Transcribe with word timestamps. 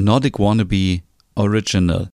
Nordic 0.00 0.38
Wannabe 0.38 1.00
Original. 1.34 2.08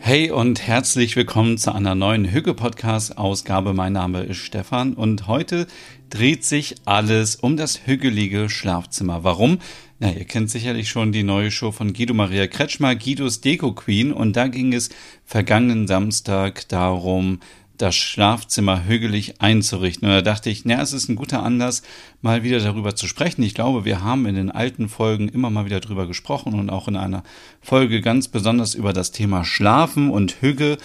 Hey 0.00 0.32
und 0.32 0.60
herzlich 0.66 1.14
willkommen 1.14 1.56
zu 1.56 1.72
einer 1.72 1.94
neuen 1.94 2.24
Hügge-Podcast-Ausgabe. 2.24 3.74
Mein 3.74 3.92
Name 3.92 4.24
ist 4.24 4.38
Stefan 4.38 4.94
und 4.94 5.28
heute 5.28 5.68
dreht 6.10 6.44
sich 6.44 6.74
alles 6.84 7.36
um 7.36 7.56
das 7.56 7.86
hügelige 7.86 8.50
Schlafzimmer. 8.50 9.22
Warum? 9.22 9.60
Na, 10.00 10.10
ihr 10.10 10.24
kennt 10.24 10.50
sicherlich 10.50 10.88
schon 10.88 11.12
die 11.12 11.22
neue 11.22 11.52
Show 11.52 11.70
von 11.70 11.92
Guido 11.92 12.14
Maria 12.14 12.48
Kretschmer, 12.48 12.96
Guidos 12.96 13.40
Deko 13.40 13.72
Queen 13.72 14.12
und 14.12 14.34
da 14.34 14.48
ging 14.48 14.72
es 14.72 14.90
vergangenen 15.24 15.86
Samstag 15.86 16.68
darum, 16.68 17.38
das 17.78 17.94
Schlafzimmer 17.94 18.86
hügelig 18.86 19.40
einzurichten. 19.40 20.08
Und 20.08 20.14
da 20.14 20.22
dachte 20.22 20.50
ich, 20.50 20.64
na, 20.64 20.82
es 20.82 20.92
ist 20.92 21.08
ein 21.08 21.14
guter 21.14 21.44
Anlass, 21.44 21.82
mal 22.22 22.42
wieder 22.42 22.58
darüber 22.58 22.96
zu 22.96 23.06
sprechen. 23.06 23.44
Ich 23.44 23.54
glaube, 23.54 23.84
wir 23.84 24.02
haben 24.02 24.26
in 24.26 24.34
den 24.34 24.50
alten 24.50 24.88
Folgen 24.88 25.28
immer 25.28 25.50
mal 25.50 25.64
wieder 25.64 25.80
darüber 25.80 26.08
gesprochen 26.08 26.54
und 26.54 26.70
auch 26.70 26.88
in 26.88 26.96
einer 26.96 27.22
Folge 27.60 28.00
ganz 28.00 28.26
besonders 28.26 28.74
über 28.74 28.92
das 28.92 29.12
Thema 29.12 29.44
Schlafen 29.44 30.10
und 30.10 30.40
Hüge. 30.40 30.78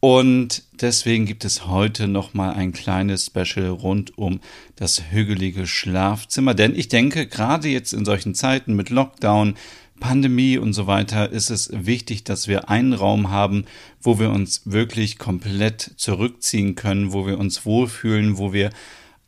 Und 0.00 0.62
deswegen 0.80 1.26
gibt 1.26 1.44
es 1.44 1.66
heute 1.66 2.08
nochmal 2.08 2.54
ein 2.54 2.72
kleines 2.72 3.26
Special 3.26 3.68
rund 3.68 4.16
um 4.16 4.40
das 4.76 5.10
hügelige 5.10 5.66
Schlafzimmer. 5.66 6.54
Denn 6.54 6.74
ich 6.74 6.88
denke, 6.88 7.26
gerade 7.26 7.68
jetzt 7.68 7.92
in 7.92 8.06
solchen 8.06 8.34
Zeiten 8.34 8.74
mit 8.74 8.88
Lockdown, 8.88 9.56
Pandemie 10.00 10.56
und 10.56 10.72
so 10.72 10.86
weiter 10.86 11.30
ist 11.30 11.50
es 11.50 11.70
wichtig, 11.72 12.24
dass 12.24 12.48
wir 12.48 12.70
einen 12.70 12.94
Raum 12.94 13.30
haben, 13.30 13.66
wo 14.00 14.18
wir 14.18 14.30
uns 14.30 14.62
wirklich 14.64 15.18
komplett 15.18 15.92
zurückziehen 15.96 16.74
können, 16.74 17.12
wo 17.12 17.26
wir 17.26 17.38
uns 17.38 17.66
wohlfühlen, 17.66 18.38
wo 18.38 18.54
wir 18.54 18.70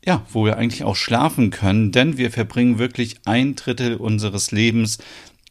ja, 0.05 0.25
wo 0.29 0.43
wir 0.43 0.57
eigentlich 0.57 0.83
auch 0.83 0.97
schlafen 0.97 1.49
können, 1.49 1.93
denn 1.93 2.17
wir 2.17 2.29
verbringen 2.29 2.77
wirklich 2.77 3.17
ein 3.23 3.55
Drittel 3.55 3.95
unseres 3.95 4.51
Lebens 4.51 4.97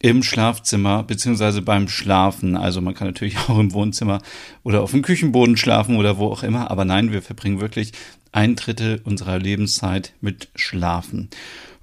im 0.02 0.22
Schlafzimmer 0.22 1.04
beziehungsweise 1.04 1.62
beim 1.62 1.88
Schlafen. 1.88 2.56
Also 2.56 2.80
man 2.80 2.94
kann 2.94 3.06
natürlich 3.06 3.38
auch 3.48 3.58
im 3.58 3.72
Wohnzimmer 3.72 4.20
oder 4.62 4.82
auf 4.82 4.90
dem 4.90 5.02
Küchenboden 5.02 5.56
schlafen 5.56 5.96
oder 5.96 6.18
wo 6.18 6.26
auch 6.26 6.42
immer, 6.42 6.70
aber 6.70 6.84
nein, 6.84 7.12
wir 7.12 7.22
verbringen 7.22 7.60
wirklich 7.60 7.92
ein 8.32 8.56
Drittel 8.56 9.00
unserer 9.04 9.38
Lebenszeit 9.38 10.12
mit 10.20 10.48
Schlafen. 10.56 11.30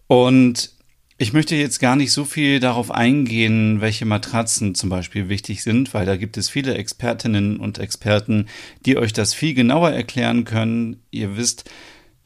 Und 0.08 0.72
ich 1.18 1.34
möchte 1.34 1.56
jetzt 1.56 1.80
gar 1.80 1.96
nicht 1.96 2.12
so 2.12 2.26
viel 2.26 2.60
darauf 2.60 2.92
eingehen, 2.92 3.82
welche 3.82 4.06
Matratzen 4.06 4.74
zum 4.74 4.90
Beispiel 4.90 5.30
wichtig 5.30 5.64
sind, 5.64 5.94
weil 5.94 6.06
da 6.06 6.16
gibt 6.16 6.38
es 6.38 6.50
viele 6.50 6.76
Expertinnen 6.76 7.58
und 7.58 7.78
Experten, 7.78 8.48
die 8.86 8.98
euch 8.98 9.14
das 9.14 9.34
viel 9.34 9.54
genauer 9.54 9.92
erklären 9.92 10.44
können. 10.44 11.04
Ihr 11.12 11.38
wisst, 11.38 11.70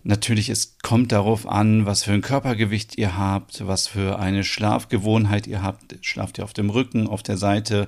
natürlich, 0.03 0.49
es 0.49 0.77
kommt 0.81 1.11
darauf 1.11 1.47
an, 1.47 1.85
was 1.85 2.03
für 2.03 2.13
ein 2.13 2.21
Körpergewicht 2.21 2.97
ihr 2.97 3.17
habt, 3.17 3.65
was 3.67 3.87
für 3.87 4.19
eine 4.19 4.43
Schlafgewohnheit 4.43 5.47
ihr 5.47 5.61
habt. 5.61 5.95
Schlaft 6.01 6.37
ihr 6.37 6.43
auf 6.43 6.53
dem 6.53 6.69
Rücken, 6.69 7.07
auf 7.07 7.23
der 7.23 7.37
Seite, 7.37 7.85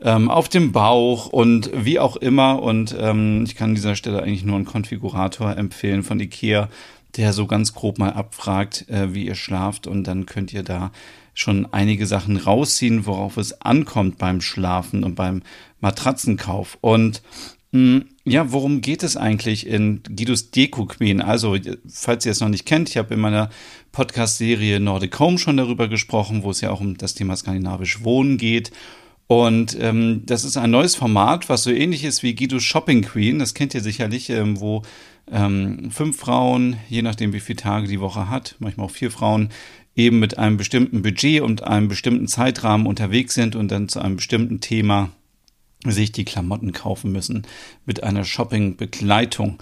ähm, 0.00 0.30
auf 0.30 0.48
dem 0.48 0.72
Bauch 0.72 1.26
und 1.26 1.70
wie 1.74 1.98
auch 1.98 2.16
immer. 2.16 2.62
Und 2.62 2.96
ähm, 2.98 3.44
ich 3.44 3.56
kann 3.56 3.70
an 3.70 3.74
dieser 3.74 3.96
Stelle 3.96 4.22
eigentlich 4.22 4.44
nur 4.44 4.56
einen 4.56 4.64
Konfigurator 4.64 5.56
empfehlen 5.56 6.02
von 6.02 6.20
Ikea 6.20 6.68
der 7.16 7.32
so 7.32 7.46
ganz 7.46 7.74
grob 7.74 7.98
mal 7.98 8.12
abfragt, 8.12 8.88
äh, 8.88 9.14
wie 9.14 9.26
ihr 9.26 9.34
schlaft 9.34 9.86
und 9.86 10.04
dann 10.04 10.26
könnt 10.26 10.52
ihr 10.52 10.62
da 10.62 10.92
schon 11.34 11.72
einige 11.72 12.06
Sachen 12.06 12.36
rausziehen, 12.36 13.06
worauf 13.06 13.36
es 13.36 13.60
ankommt 13.62 14.18
beim 14.18 14.40
Schlafen 14.40 15.04
und 15.04 15.14
beim 15.14 15.42
Matratzenkauf. 15.80 16.78
Und 16.80 17.22
mh, 17.72 17.80
hm, 17.80 18.04
ja, 18.30 18.52
worum 18.52 18.80
geht 18.80 19.02
es 19.02 19.16
eigentlich 19.16 19.66
in 19.66 20.02
Guidos 20.04 20.50
Deko 20.50 20.86
Queen? 20.86 21.20
Also, 21.20 21.56
falls 21.88 22.26
ihr 22.26 22.32
es 22.32 22.40
noch 22.40 22.48
nicht 22.48 22.66
kennt, 22.66 22.88
ich 22.88 22.96
habe 22.96 23.14
in 23.14 23.20
meiner 23.20 23.50
Podcast-Serie 23.92 24.80
Nordic 24.80 25.18
Home 25.18 25.38
schon 25.38 25.56
darüber 25.56 25.88
gesprochen, 25.88 26.42
wo 26.42 26.50
es 26.50 26.60
ja 26.60 26.70
auch 26.70 26.80
um 26.80 26.96
das 26.96 27.14
Thema 27.14 27.36
skandinavisch 27.36 28.04
Wohnen 28.04 28.38
geht. 28.38 28.70
Und 29.26 29.76
ähm, 29.78 30.22
das 30.24 30.44
ist 30.44 30.56
ein 30.56 30.70
neues 30.70 30.94
Format, 30.94 31.48
was 31.50 31.62
so 31.62 31.70
ähnlich 31.70 32.04
ist 32.04 32.22
wie 32.22 32.34
Guidos 32.34 32.64
Shopping 32.64 33.02
Queen. 33.02 33.38
Das 33.38 33.52
kennt 33.52 33.74
ihr 33.74 33.82
sicherlich, 33.82 34.30
ähm, 34.30 34.58
wo 34.58 34.82
ähm, 35.30 35.90
fünf 35.90 36.16
Frauen, 36.18 36.76
je 36.88 37.02
nachdem 37.02 37.34
wie 37.34 37.40
viele 37.40 37.58
Tage 37.58 37.88
die 37.88 38.00
Woche 38.00 38.30
hat, 38.30 38.56
manchmal 38.58 38.86
auch 38.86 38.90
vier 38.90 39.10
Frauen, 39.10 39.50
eben 39.94 40.18
mit 40.18 40.38
einem 40.38 40.56
bestimmten 40.56 41.02
Budget 41.02 41.42
und 41.42 41.64
einem 41.64 41.88
bestimmten 41.88 42.26
Zeitrahmen 42.26 42.86
unterwegs 42.86 43.34
sind 43.34 43.54
und 43.54 43.70
dann 43.70 43.88
zu 43.88 44.00
einem 44.00 44.16
bestimmten 44.16 44.60
Thema 44.60 45.10
sich 45.84 46.12
die 46.12 46.24
Klamotten 46.24 46.72
kaufen 46.72 47.12
müssen 47.12 47.46
mit 47.86 48.02
einer 48.02 48.24
Shopping-Begleitung. 48.24 49.58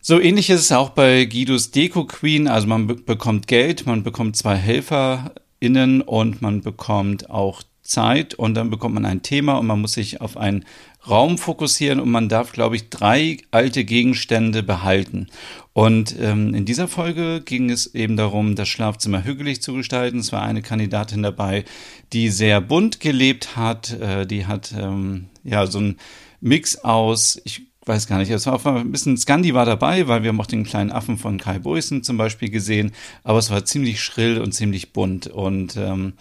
So 0.00 0.18
ähnlich 0.18 0.48
ist 0.48 0.60
es 0.60 0.72
auch 0.72 0.90
bei 0.90 1.26
Guidos 1.26 1.72
Deko 1.72 2.04
Queen. 2.04 2.48
Also 2.48 2.66
man 2.66 2.86
be 2.86 2.94
bekommt 2.94 3.46
Geld, 3.48 3.86
man 3.86 4.02
bekommt 4.02 4.36
zwei 4.36 4.56
HelferInnen 4.56 6.00
und 6.00 6.40
man 6.40 6.62
bekommt 6.62 7.28
auch 7.28 7.62
Zeit 7.82 8.34
und 8.34 8.54
dann 8.54 8.70
bekommt 8.70 8.94
man 8.94 9.04
ein 9.04 9.22
Thema 9.22 9.54
und 9.58 9.66
man 9.66 9.80
muss 9.80 9.94
sich 9.94 10.20
auf 10.20 10.36
einen 10.36 10.64
Raum 11.08 11.38
fokussieren 11.38 11.98
und 11.98 12.10
man 12.10 12.28
darf, 12.28 12.52
glaube 12.52 12.76
ich, 12.76 12.88
drei 12.88 13.38
alte 13.50 13.84
Gegenstände 13.84 14.62
behalten. 14.62 15.26
Und 15.72 16.14
ähm, 16.20 16.54
in 16.54 16.64
dieser 16.64 16.88
Folge 16.88 17.42
ging 17.44 17.70
es 17.70 17.94
eben 17.94 18.16
darum, 18.16 18.54
das 18.54 18.68
Schlafzimmer 18.68 19.24
hügelig 19.24 19.62
zu 19.62 19.74
gestalten. 19.74 20.18
Es 20.18 20.32
war 20.32 20.42
eine 20.42 20.62
Kandidatin 20.62 21.22
dabei, 21.22 21.64
die 22.12 22.28
sehr 22.28 22.60
bunt 22.60 23.00
gelebt 23.00 23.56
hat. 23.56 23.98
Äh, 23.98 24.26
die 24.26 24.46
hat 24.46 24.72
ähm, 24.78 25.29
ja 25.44 25.66
so 25.66 25.80
ein 25.80 25.96
Mix 26.40 26.76
aus, 26.76 27.40
ich 27.44 27.62
weiß 27.86 28.06
gar 28.06 28.18
nicht, 28.18 28.30
es 28.30 28.46
war 28.46 28.64
ein 28.66 28.92
bisschen 28.92 29.16
Scandi 29.16 29.54
war 29.54 29.64
dabei, 29.64 30.06
weil 30.06 30.22
wir 30.22 30.28
haben 30.28 30.40
auch 30.40 30.46
den 30.46 30.64
kleinen 30.64 30.92
Affen 30.92 31.18
von 31.18 31.38
Kai 31.38 31.58
Boysen 31.58 32.02
zum 32.02 32.16
Beispiel 32.16 32.50
gesehen, 32.50 32.92
aber 33.24 33.38
es 33.38 33.50
war 33.50 33.64
ziemlich 33.64 34.02
schrill 34.02 34.38
und 34.38 34.52
ziemlich 34.52 34.92
bunt 34.92 35.26
und 35.26 35.76
ähm, 35.76 36.14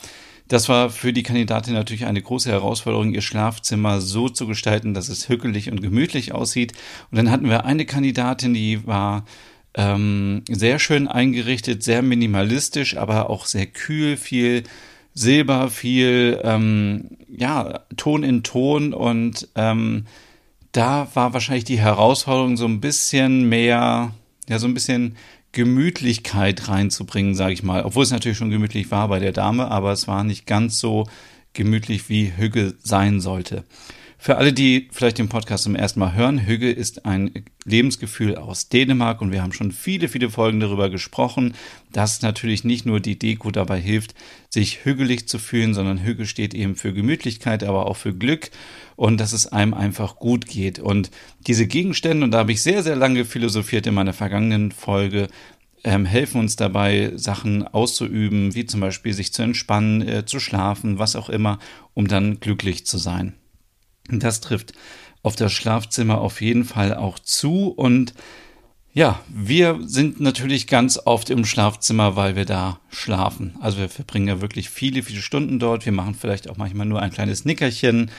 das 0.49 0.67
war 0.67 0.89
für 0.89 1.13
die 1.13 1.21
Kandidatin 1.21 1.75
natürlich 1.75 2.05
eine 2.05 2.23
große 2.23 2.49
Herausforderung, 2.49 3.13
ihr 3.13 3.21
Schlafzimmer 3.21 4.01
so 4.01 4.29
zu 4.29 4.47
gestalten, 4.47 4.95
dass 4.95 5.07
es 5.07 5.29
hückelig 5.29 5.71
und 5.71 5.79
gemütlich 5.79 6.33
aussieht. 6.33 6.73
Und 7.11 7.17
dann 7.17 7.29
hatten 7.29 7.47
wir 7.47 7.65
eine 7.65 7.85
Kandidatin, 7.85 8.55
die 8.55 8.85
war 8.87 9.25
ähm, 9.75 10.41
sehr 10.49 10.79
schön 10.79 11.07
eingerichtet, 11.07 11.83
sehr 11.83 12.01
minimalistisch, 12.01 12.97
aber 12.97 13.29
auch 13.29 13.45
sehr 13.45 13.67
kühl, 13.67 14.17
viel 14.17 14.63
Silber, 15.19 15.69
viel 15.69 16.39
ähm, 16.43 17.09
ja 17.27 17.81
Ton 17.97 18.23
in 18.23 18.43
Ton 18.43 18.93
und 18.93 19.49
ähm, 19.55 20.05
da 20.71 21.07
war 21.13 21.33
wahrscheinlich 21.33 21.65
die 21.65 21.79
Herausforderung 21.79 22.55
so 22.55 22.65
ein 22.65 22.79
bisschen 22.79 23.49
mehr, 23.49 24.13
ja 24.47 24.59
so 24.59 24.67
ein 24.67 24.73
bisschen 24.73 25.17
Gemütlichkeit 25.51 26.69
reinzubringen, 26.69 27.35
sage 27.35 27.53
ich 27.53 27.63
mal. 27.63 27.83
Obwohl 27.83 28.03
es 28.03 28.11
natürlich 28.11 28.37
schon 28.37 28.51
gemütlich 28.51 28.91
war 28.91 29.07
bei 29.07 29.19
der 29.19 29.31
Dame, 29.31 29.69
aber 29.69 29.91
es 29.91 30.07
war 30.07 30.23
nicht 30.23 30.45
ganz 30.45 30.79
so 30.79 31.07
gemütlich, 31.53 32.07
wie 32.07 32.31
Hügge 32.37 32.75
sein 32.81 33.19
sollte. 33.19 33.65
Für 34.21 34.35
alle, 34.35 34.51
die 34.51 34.89
vielleicht 34.91 35.17
den 35.17 35.29
Podcast 35.29 35.63
zum 35.63 35.75
ersten 35.75 36.01
Mal 36.01 36.13
hören, 36.13 36.45
Hügge 36.45 36.69
ist 36.69 37.05
ein 37.05 37.31
Lebensgefühl 37.63 38.35
aus 38.35 38.67
Dänemark 38.67 39.21
und 39.21 39.31
wir 39.31 39.41
haben 39.41 39.53
schon 39.53 39.71
viele, 39.71 40.09
viele 40.09 40.29
Folgen 40.29 40.59
darüber 40.59 40.89
gesprochen, 40.89 41.53
dass 41.93 42.21
natürlich 42.21 42.65
nicht 42.65 42.85
nur 42.85 42.99
die 42.99 43.17
Deko 43.17 43.49
dabei 43.49 43.79
hilft, 43.79 44.15
sich 44.49 44.83
hügelig 44.83 45.29
zu 45.29 45.39
fühlen, 45.39 45.73
sondern 45.73 46.03
Hügge 46.03 46.25
steht 46.25 46.53
eben 46.53 46.75
für 46.75 46.91
Gemütlichkeit, 46.91 47.63
aber 47.63 47.85
auch 47.85 47.95
für 47.95 48.13
Glück 48.13 48.51
und 48.97 49.21
dass 49.21 49.31
es 49.31 49.47
einem 49.47 49.73
einfach 49.73 50.17
gut 50.17 50.47
geht. 50.47 50.79
Und 50.79 51.11
diese 51.47 51.65
Gegenstände, 51.65 52.25
und 52.25 52.31
da 52.31 52.39
habe 52.39 52.51
ich 52.51 52.61
sehr, 52.61 52.83
sehr 52.83 52.97
lange 52.97 53.23
philosophiert 53.23 53.87
in 53.87 53.93
meiner 53.93 54.11
vergangenen 54.11 54.73
Folge, 54.73 55.29
ähm, 55.85 56.03
helfen 56.03 56.41
uns 56.41 56.57
dabei, 56.57 57.13
Sachen 57.15 57.65
auszuüben, 57.65 58.53
wie 58.53 58.65
zum 58.65 58.81
Beispiel 58.81 59.13
sich 59.13 59.31
zu 59.31 59.43
entspannen, 59.43 60.05
äh, 60.05 60.25
zu 60.25 60.41
schlafen, 60.41 60.99
was 60.99 61.15
auch 61.15 61.29
immer, 61.29 61.57
um 61.93 62.09
dann 62.09 62.41
glücklich 62.41 62.85
zu 62.85 62.97
sein. 62.97 63.38
Das 64.11 64.41
trifft 64.41 64.73
auf 65.21 65.35
das 65.35 65.51
Schlafzimmer 65.51 66.19
auf 66.19 66.41
jeden 66.41 66.63
Fall 66.65 66.95
auch 66.95 67.19
zu. 67.19 67.67
Und 67.67 68.13
ja, 68.93 69.19
wir 69.27 69.79
sind 69.81 70.19
natürlich 70.19 70.65
ganz 70.67 70.99
oft 71.05 71.29
im 71.29 71.45
Schlafzimmer, 71.45 72.15
weil 72.15 72.35
wir 72.35 72.45
da 72.45 72.79
schlafen. 72.89 73.55
Also 73.61 73.77
wir 73.77 73.89
verbringen 73.89 74.27
ja 74.27 74.41
wirklich 74.41 74.69
viele, 74.69 75.03
viele 75.03 75.21
Stunden 75.21 75.59
dort. 75.59 75.85
Wir 75.85 75.91
machen 75.91 76.15
vielleicht 76.15 76.49
auch 76.49 76.57
manchmal 76.57 76.87
nur 76.87 77.01
ein 77.01 77.11
kleines 77.11 77.45
Nickerchen 77.45 78.09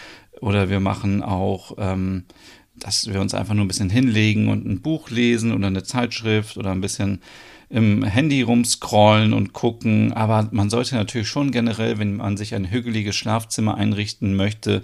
oder 0.41 0.71
wir 0.71 0.81
machen 0.81 1.23
auch, 1.23 1.73
ähm, 1.79 2.25
dass 2.77 3.13
wir 3.13 3.21
uns 3.21 3.35
einfach 3.35 3.55
nur 3.55 3.65
ein 3.65 3.69
bisschen 3.69 3.91
hinlegen 3.91 4.49
und 4.49 4.65
ein 4.65 4.81
Buch 4.81 5.11
lesen 5.11 5.53
oder 5.53 5.67
eine 5.67 5.83
Zeitschrift 5.83 6.57
oder 6.57 6.71
ein 6.71 6.81
bisschen 6.81 7.21
im 7.69 8.03
Handy 8.03 8.43
rumscrollen 8.43 9.33
und 9.33 9.53
gucken. 9.53 10.13
Aber 10.13 10.49
man 10.53 10.71
sollte 10.71 10.95
natürlich 10.95 11.29
schon 11.29 11.51
generell, 11.51 11.99
wenn 11.99 12.17
man 12.17 12.37
sich 12.37 12.55
ein 12.55 12.71
hügeliges 12.71 13.17
Schlafzimmer 13.17 13.77
einrichten 13.77 14.35
möchte, 14.35 14.83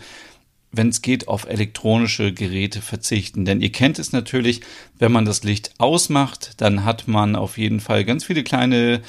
wenn 0.76 0.88
es 0.88 1.02
geht, 1.02 1.28
auf 1.28 1.46
elektronische 1.48 2.32
Geräte 2.32 2.80
verzichten. 2.80 3.44
Denn 3.44 3.60
ihr 3.60 3.72
kennt 3.72 3.98
es 3.98 4.12
natürlich, 4.12 4.60
wenn 4.98 5.12
man 5.12 5.24
das 5.24 5.44
Licht 5.44 5.72
ausmacht, 5.78 6.52
dann 6.58 6.84
hat 6.84 7.08
man 7.08 7.36
auf 7.36 7.58
jeden 7.58 7.80
Fall 7.80 8.04
ganz 8.04 8.24
viele 8.24 8.44
kleine 8.44 9.02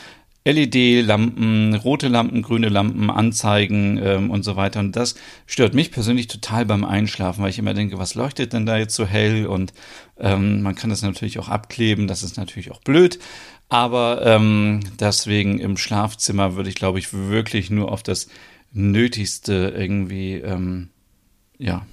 LED-Lampen, 0.48 1.76
rote 1.76 2.08
Lampen, 2.08 2.42
grüne 2.42 2.70
Lampen, 2.70 3.10
Anzeigen 3.10 4.00
ähm, 4.02 4.32
und 4.32 4.44
so 4.44 4.56
weiter. 4.56 4.80
Und 4.80 4.96
das 4.96 5.16
stört 5.46 5.74
mich 5.74 5.92
persönlich 5.92 6.28
total 6.28 6.66
beim 6.66 6.86
Einschlafen, 6.86 7.44
weil 7.44 7.50
ich 7.50 7.60
immer 7.60 7.74
denke, 7.74 7.98
was 7.98 8.16
leuchtet 8.16 8.54
denn 8.54 8.66
da 8.66 8.78
jetzt 8.78 8.96
so 8.96 9.06
hell? 9.06 9.46
Und 9.46 9.74
ähm, 10.18 10.62
man 10.62 10.76
kann 10.76 10.90
das 10.90 11.02
natürlich 11.02 11.38
auch 11.40 11.50
abkleben, 11.50 12.08
das 12.08 12.24
ist 12.24 12.38
natürlich 12.38 12.72
auch 12.72 12.80
blöd. 12.80 13.20
Aber 13.68 14.22
ähm, 14.26 14.80
deswegen 15.00 15.60
im 15.60 15.76
Schlafzimmer 15.76 16.56
würde 16.56 16.70
ich, 16.70 16.76
glaube 16.76 17.00
ich, 17.00 17.12
wirklich 17.12 17.70
nur 17.70 17.92
auf 17.92 18.02
das 18.02 18.30
Nötigste 18.72 19.74
irgendwie, 19.76 20.36
ähm, 20.36 20.90
ja, 21.60 21.86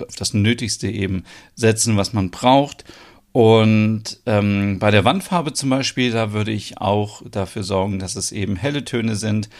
auf 0.00 0.16
das 0.16 0.34
Nötigste 0.34 0.88
eben 0.88 1.24
setzen, 1.54 1.96
was 1.96 2.12
man 2.12 2.30
braucht. 2.30 2.84
Und 3.32 4.20
ähm, 4.24 4.78
bei 4.78 4.90
der 4.90 5.04
Wandfarbe 5.04 5.52
zum 5.52 5.70
Beispiel, 5.70 6.10
da 6.10 6.32
würde 6.32 6.52
ich 6.52 6.78
auch 6.78 7.22
dafür 7.30 7.62
sorgen, 7.62 7.98
dass 7.98 8.16
es 8.16 8.32
eben 8.32 8.56
helle 8.56 8.84
Töne 8.84 9.16
sind. 9.16 9.50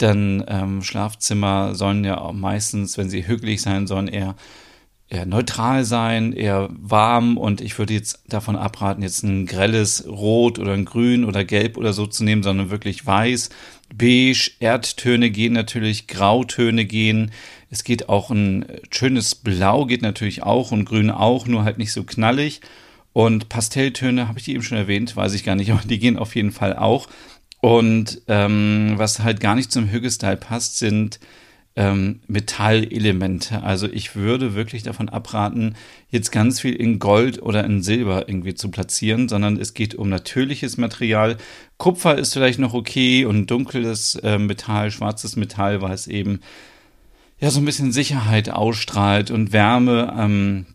Denn 0.00 0.44
ähm, 0.46 0.82
Schlafzimmer 0.82 1.74
sollen 1.74 2.04
ja 2.04 2.30
meistens, 2.32 2.98
wenn 2.98 3.10
sie 3.10 3.26
hügelig 3.26 3.62
sein 3.62 3.86
sollen, 3.86 4.08
eher, 4.08 4.36
eher 5.08 5.26
neutral 5.26 5.84
sein, 5.84 6.32
eher 6.32 6.68
warm. 6.70 7.36
Und 7.38 7.60
ich 7.60 7.78
würde 7.78 7.94
jetzt 7.94 8.22
davon 8.28 8.56
abraten, 8.56 9.02
jetzt 9.02 9.22
ein 9.22 9.46
grelles 9.46 10.06
Rot 10.08 10.58
oder 10.58 10.72
ein 10.72 10.84
Grün 10.84 11.24
oder 11.24 11.44
Gelb 11.44 11.76
oder 11.76 11.92
so 11.92 12.06
zu 12.06 12.24
nehmen, 12.24 12.42
sondern 12.42 12.70
wirklich 12.70 13.06
weiß, 13.06 13.50
beige, 13.94 14.50
Erdtöne 14.58 15.30
gehen 15.30 15.52
natürlich, 15.52 16.08
Grautöne 16.08 16.84
gehen. 16.84 17.30
Es 17.70 17.84
geht 17.84 18.08
auch 18.08 18.30
ein 18.30 18.66
schönes 18.90 19.34
Blau 19.34 19.86
geht 19.86 20.02
natürlich 20.02 20.42
auch 20.42 20.72
und 20.72 20.84
Grün 20.84 21.10
auch, 21.10 21.46
nur 21.46 21.64
halt 21.64 21.78
nicht 21.78 21.92
so 21.92 22.04
knallig. 22.04 22.60
Und 23.12 23.48
Pastelltöne, 23.48 24.28
habe 24.28 24.38
ich 24.38 24.44
die 24.44 24.52
eben 24.52 24.62
schon 24.62 24.78
erwähnt, 24.78 25.16
weiß 25.16 25.34
ich 25.34 25.44
gar 25.44 25.54
nicht, 25.54 25.70
aber 25.72 25.82
die 25.86 25.98
gehen 25.98 26.18
auf 26.18 26.34
jeden 26.34 26.52
Fall 26.52 26.76
auch. 26.76 27.08
Und 27.60 28.22
ähm, 28.28 28.94
was 28.96 29.20
halt 29.20 29.40
gar 29.40 29.54
nicht 29.54 29.72
zum 29.72 29.90
Hügge-Style 29.90 30.36
passt, 30.36 30.78
sind 30.78 31.18
ähm, 31.76 32.20
Metallelemente. 32.26 33.62
Also 33.62 33.86
ich 33.86 34.16
würde 34.16 34.54
wirklich 34.54 34.82
davon 34.82 35.10
abraten, 35.10 35.76
jetzt 36.08 36.32
ganz 36.32 36.60
viel 36.60 36.74
in 36.74 36.98
Gold 36.98 37.42
oder 37.42 37.64
in 37.64 37.82
Silber 37.82 38.28
irgendwie 38.28 38.54
zu 38.54 38.70
platzieren, 38.70 39.28
sondern 39.28 39.58
es 39.58 39.74
geht 39.74 39.94
um 39.94 40.08
natürliches 40.08 40.78
Material. 40.78 41.36
Kupfer 41.76 42.16
ist 42.16 42.32
vielleicht 42.32 42.58
noch 42.58 42.72
okay 42.72 43.26
und 43.26 43.50
dunkles 43.50 44.14
äh, 44.16 44.38
Metall, 44.38 44.90
schwarzes 44.90 45.36
Metall, 45.36 45.82
weil 45.82 45.92
es 45.92 46.06
eben 46.06 46.40
ja 47.38 47.50
so 47.50 47.60
ein 47.60 47.66
bisschen 47.66 47.92
Sicherheit 47.92 48.48
ausstrahlt 48.48 49.30
und 49.30 49.52
Wärme. 49.52 50.14
Ähm, 50.18 50.66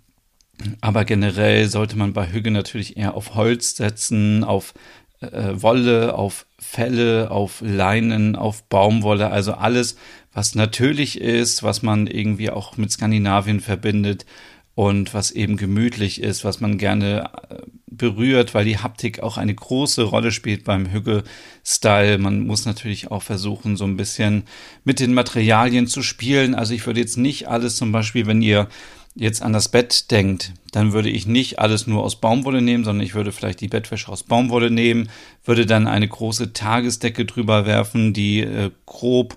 aber 0.81 1.06
generell 1.06 1.68
sollte 1.68 1.97
man 1.97 2.13
bei 2.13 2.31
Hügge 2.31 2.51
natürlich 2.51 2.95
eher 2.95 3.15
auf 3.15 3.33
Holz 3.33 3.75
setzen, 3.75 4.44
auf 4.44 4.75
äh, 5.21 5.54
Wolle, 5.54 6.13
auf 6.15 6.45
Felle, 6.59 7.31
auf 7.31 7.62
Leinen, 7.62 8.36
auf 8.36 8.63
Baumwolle, 8.63 9.31
also 9.31 9.54
alles, 9.54 9.97
was 10.33 10.56
natürlich 10.56 11.19
ist, 11.19 11.63
was 11.63 11.81
man 11.81 12.07
irgendwie 12.07 12.50
auch 12.50 12.78
mit 12.78 12.92
Skandinavien 12.92 13.60
verbindet 13.60 14.25
und 14.74 15.13
was 15.13 15.31
eben 15.31 15.57
gemütlich 15.57 16.22
ist, 16.22 16.45
was 16.45 16.62
man 16.62 16.78
gerne 16.78 17.30
äh, 17.50 17.57
berührt, 17.88 18.54
weil 18.54 18.63
die 18.63 18.78
Haptik 18.78 19.19
auch 19.22 19.38
eine 19.38 19.54
große 19.54 20.04
Rolle 20.04 20.31
spielt 20.31 20.63
beim 20.63 20.92
Hügge-Style. 20.92 22.18
Man 22.18 22.48
muss 22.48 22.66
natürlich 22.66 23.12
auch 23.12 23.22
versuchen, 23.22 23.75
so 23.75 23.83
ein 23.83 23.98
bisschen 23.98 24.44
mit 24.86 25.01
den 25.01 25.13
Materialien 25.13 25.88
zu 25.88 26.01
spielen. 26.01 26.56
Also 26.56 26.74
ich 26.74 26.86
würde 26.86 27.01
jetzt 27.01 27.18
nicht 27.18 27.50
alles 27.50 27.75
zum 27.75 27.92
Beispiel, 27.92 28.25
wenn 28.28 28.42
ihr 28.42 28.69
jetzt 29.13 29.42
an 29.42 29.51
das 29.51 29.68
Bett 29.68 30.10
denkt, 30.10 30.54
dann 30.72 30.94
würde 30.94 31.10
ich 31.10 31.28
nicht 31.28 31.60
alles 31.60 31.86
nur 31.86 32.01
aus 32.01 32.22
Baumwolle 32.22 32.62
nehmen, 32.62 32.86
sondern 32.86 33.06
ich 33.06 33.13
würde 33.13 33.33
vielleicht 33.33 33.60
die 33.60 33.68
Bettwäsche 33.68 34.10
aus 34.10 34.24
Baumwolle 34.24 34.72
nehmen, 34.72 35.10
würde 35.44 35.66
dann 35.66 35.88
eine 35.88 36.07
große 36.07 36.54
Tagesdecke 36.54 37.25
drüber 37.25 37.66
werfen, 37.66 38.13
die 38.13 38.39
äh, 38.39 38.72
grob 38.86 39.36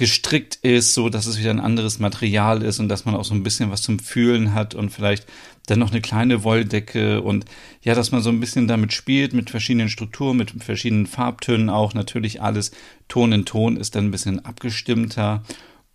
gestrickt 0.00 0.56
ist, 0.62 0.94
so 0.94 1.10
dass 1.10 1.26
es 1.26 1.38
wieder 1.38 1.50
ein 1.50 1.60
anderes 1.60 1.98
Material 1.98 2.62
ist 2.62 2.80
und 2.80 2.88
dass 2.88 3.04
man 3.04 3.14
auch 3.14 3.24
so 3.26 3.34
ein 3.34 3.42
bisschen 3.42 3.70
was 3.70 3.82
zum 3.82 3.98
Fühlen 3.98 4.54
hat 4.54 4.74
und 4.74 4.88
vielleicht 4.88 5.26
dann 5.66 5.78
noch 5.78 5.90
eine 5.90 6.00
kleine 6.00 6.42
Wolldecke 6.42 7.20
und 7.20 7.44
ja, 7.82 7.94
dass 7.94 8.10
man 8.10 8.22
so 8.22 8.30
ein 8.30 8.40
bisschen 8.40 8.66
damit 8.66 8.94
spielt 8.94 9.34
mit 9.34 9.50
verschiedenen 9.50 9.90
Strukturen, 9.90 10.38
mit 10.38 10.52
verschiedenen 10.62 11.06
Farbtönen 11.06 11.68
auch. 11.68 11.92
Natürlich 11.92 12.40
alles 12.40 12.70
Ton 13.08 13.30
in 13.32 13.44
Ton 13.44 13.76
ist 13.76 13.94
dann 13.94 14.06
ein 14.06 14.10
bisschen 14.10 14.42
abgestimmter 14.42 15.42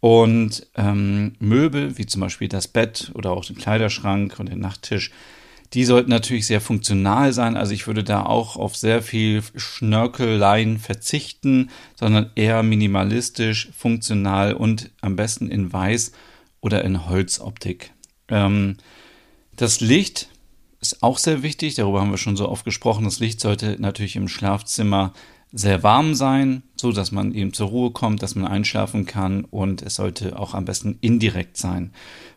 und 0.02 0.68
ähm, 0.76 1.34
Möbel, 1.40 1.98
wie 1.98 2.06
zum 2.06 2.22
Beispiel 2.22 2.48
das 2.48 2.68
Bett 2.68 3.10
oder 3.16 3.32
auch 3.32 3.44
den 3.44 3.56
Kleiderschrank 3.56 4.40
und 4.40 4.50
den 4.50 4.60
Nachttisch, 4.60 5.10
die 5.76 5.84
sollten 5.84 6.10
natürlich 6.10 6.48
sehr 6.48 6.62
funktional 6.62 7.34
sein. 7.34 7.58
Also 7.58 7.74
ich 7.74 7.86
würde 7.86 8.06
da 8.06 8.26
auch 8.26 8.56
auf 8.56 8.78
sehr 8.78 9.02
viel 9.02 9.44
Schnörkeleien 9.56 10.80
verzichten, 10.80 11.70
sondern 12.00 12.32
eher 12.36 12.64
minimalistisch, 12.64 13.70
funktional 13.78 14.54
und 14.54 14.92
am 15.02 15.18
besten 15.18 15.50
in 15.50 15.74
Weiß 15.74 16.14
oder 16.62 16.86
in 16.86 17.08
Holzoptik. 17.10 17.92
Ähm, 18.30 18.78
das 19.58 19.82
Licht 19.82 20.30
ist 20.80 21.04
auch 21.04 21.18
sehr 21.18 21.44
wichtig, 21.44 21.76
darüber 21.76 22.00
haben 22.00 22.12
wir 22.12 22.18
schon 22.18 22.38
so 22.38 22.48
oft 22.48 22.64
gesprochen. 22.64 23.04
Das 23.04 23.20
Licht 23.20 23.42
sollte 23.42 23.76
natürlich 23.78 24.16
im 24.16 24.30
Schlafzimmer 24.30 25.12
sehr 25.58 25.84
warm 25.84 26.16
sein, 26.16 26.64
so 26.76 26.92
dass 26.92 27.14
man 27.14 27.34
eben 27.34 27.54
zur 27.54 27.70
Ruhe 27.70 27.92
kommt, 27.92 28.22
dass 28.22 28.36
man 28.36 28.46
einschlafen 28.46 29.06
kann 29.06 29.46
und 29.46 29.82
es 29.82 29.96
sollte 29.96 30.38
auch 30.38 30.54
am 30.54 30.66
besten 30.66 30.98
indirekt 31.00 31.56
sein. 31.56 31.92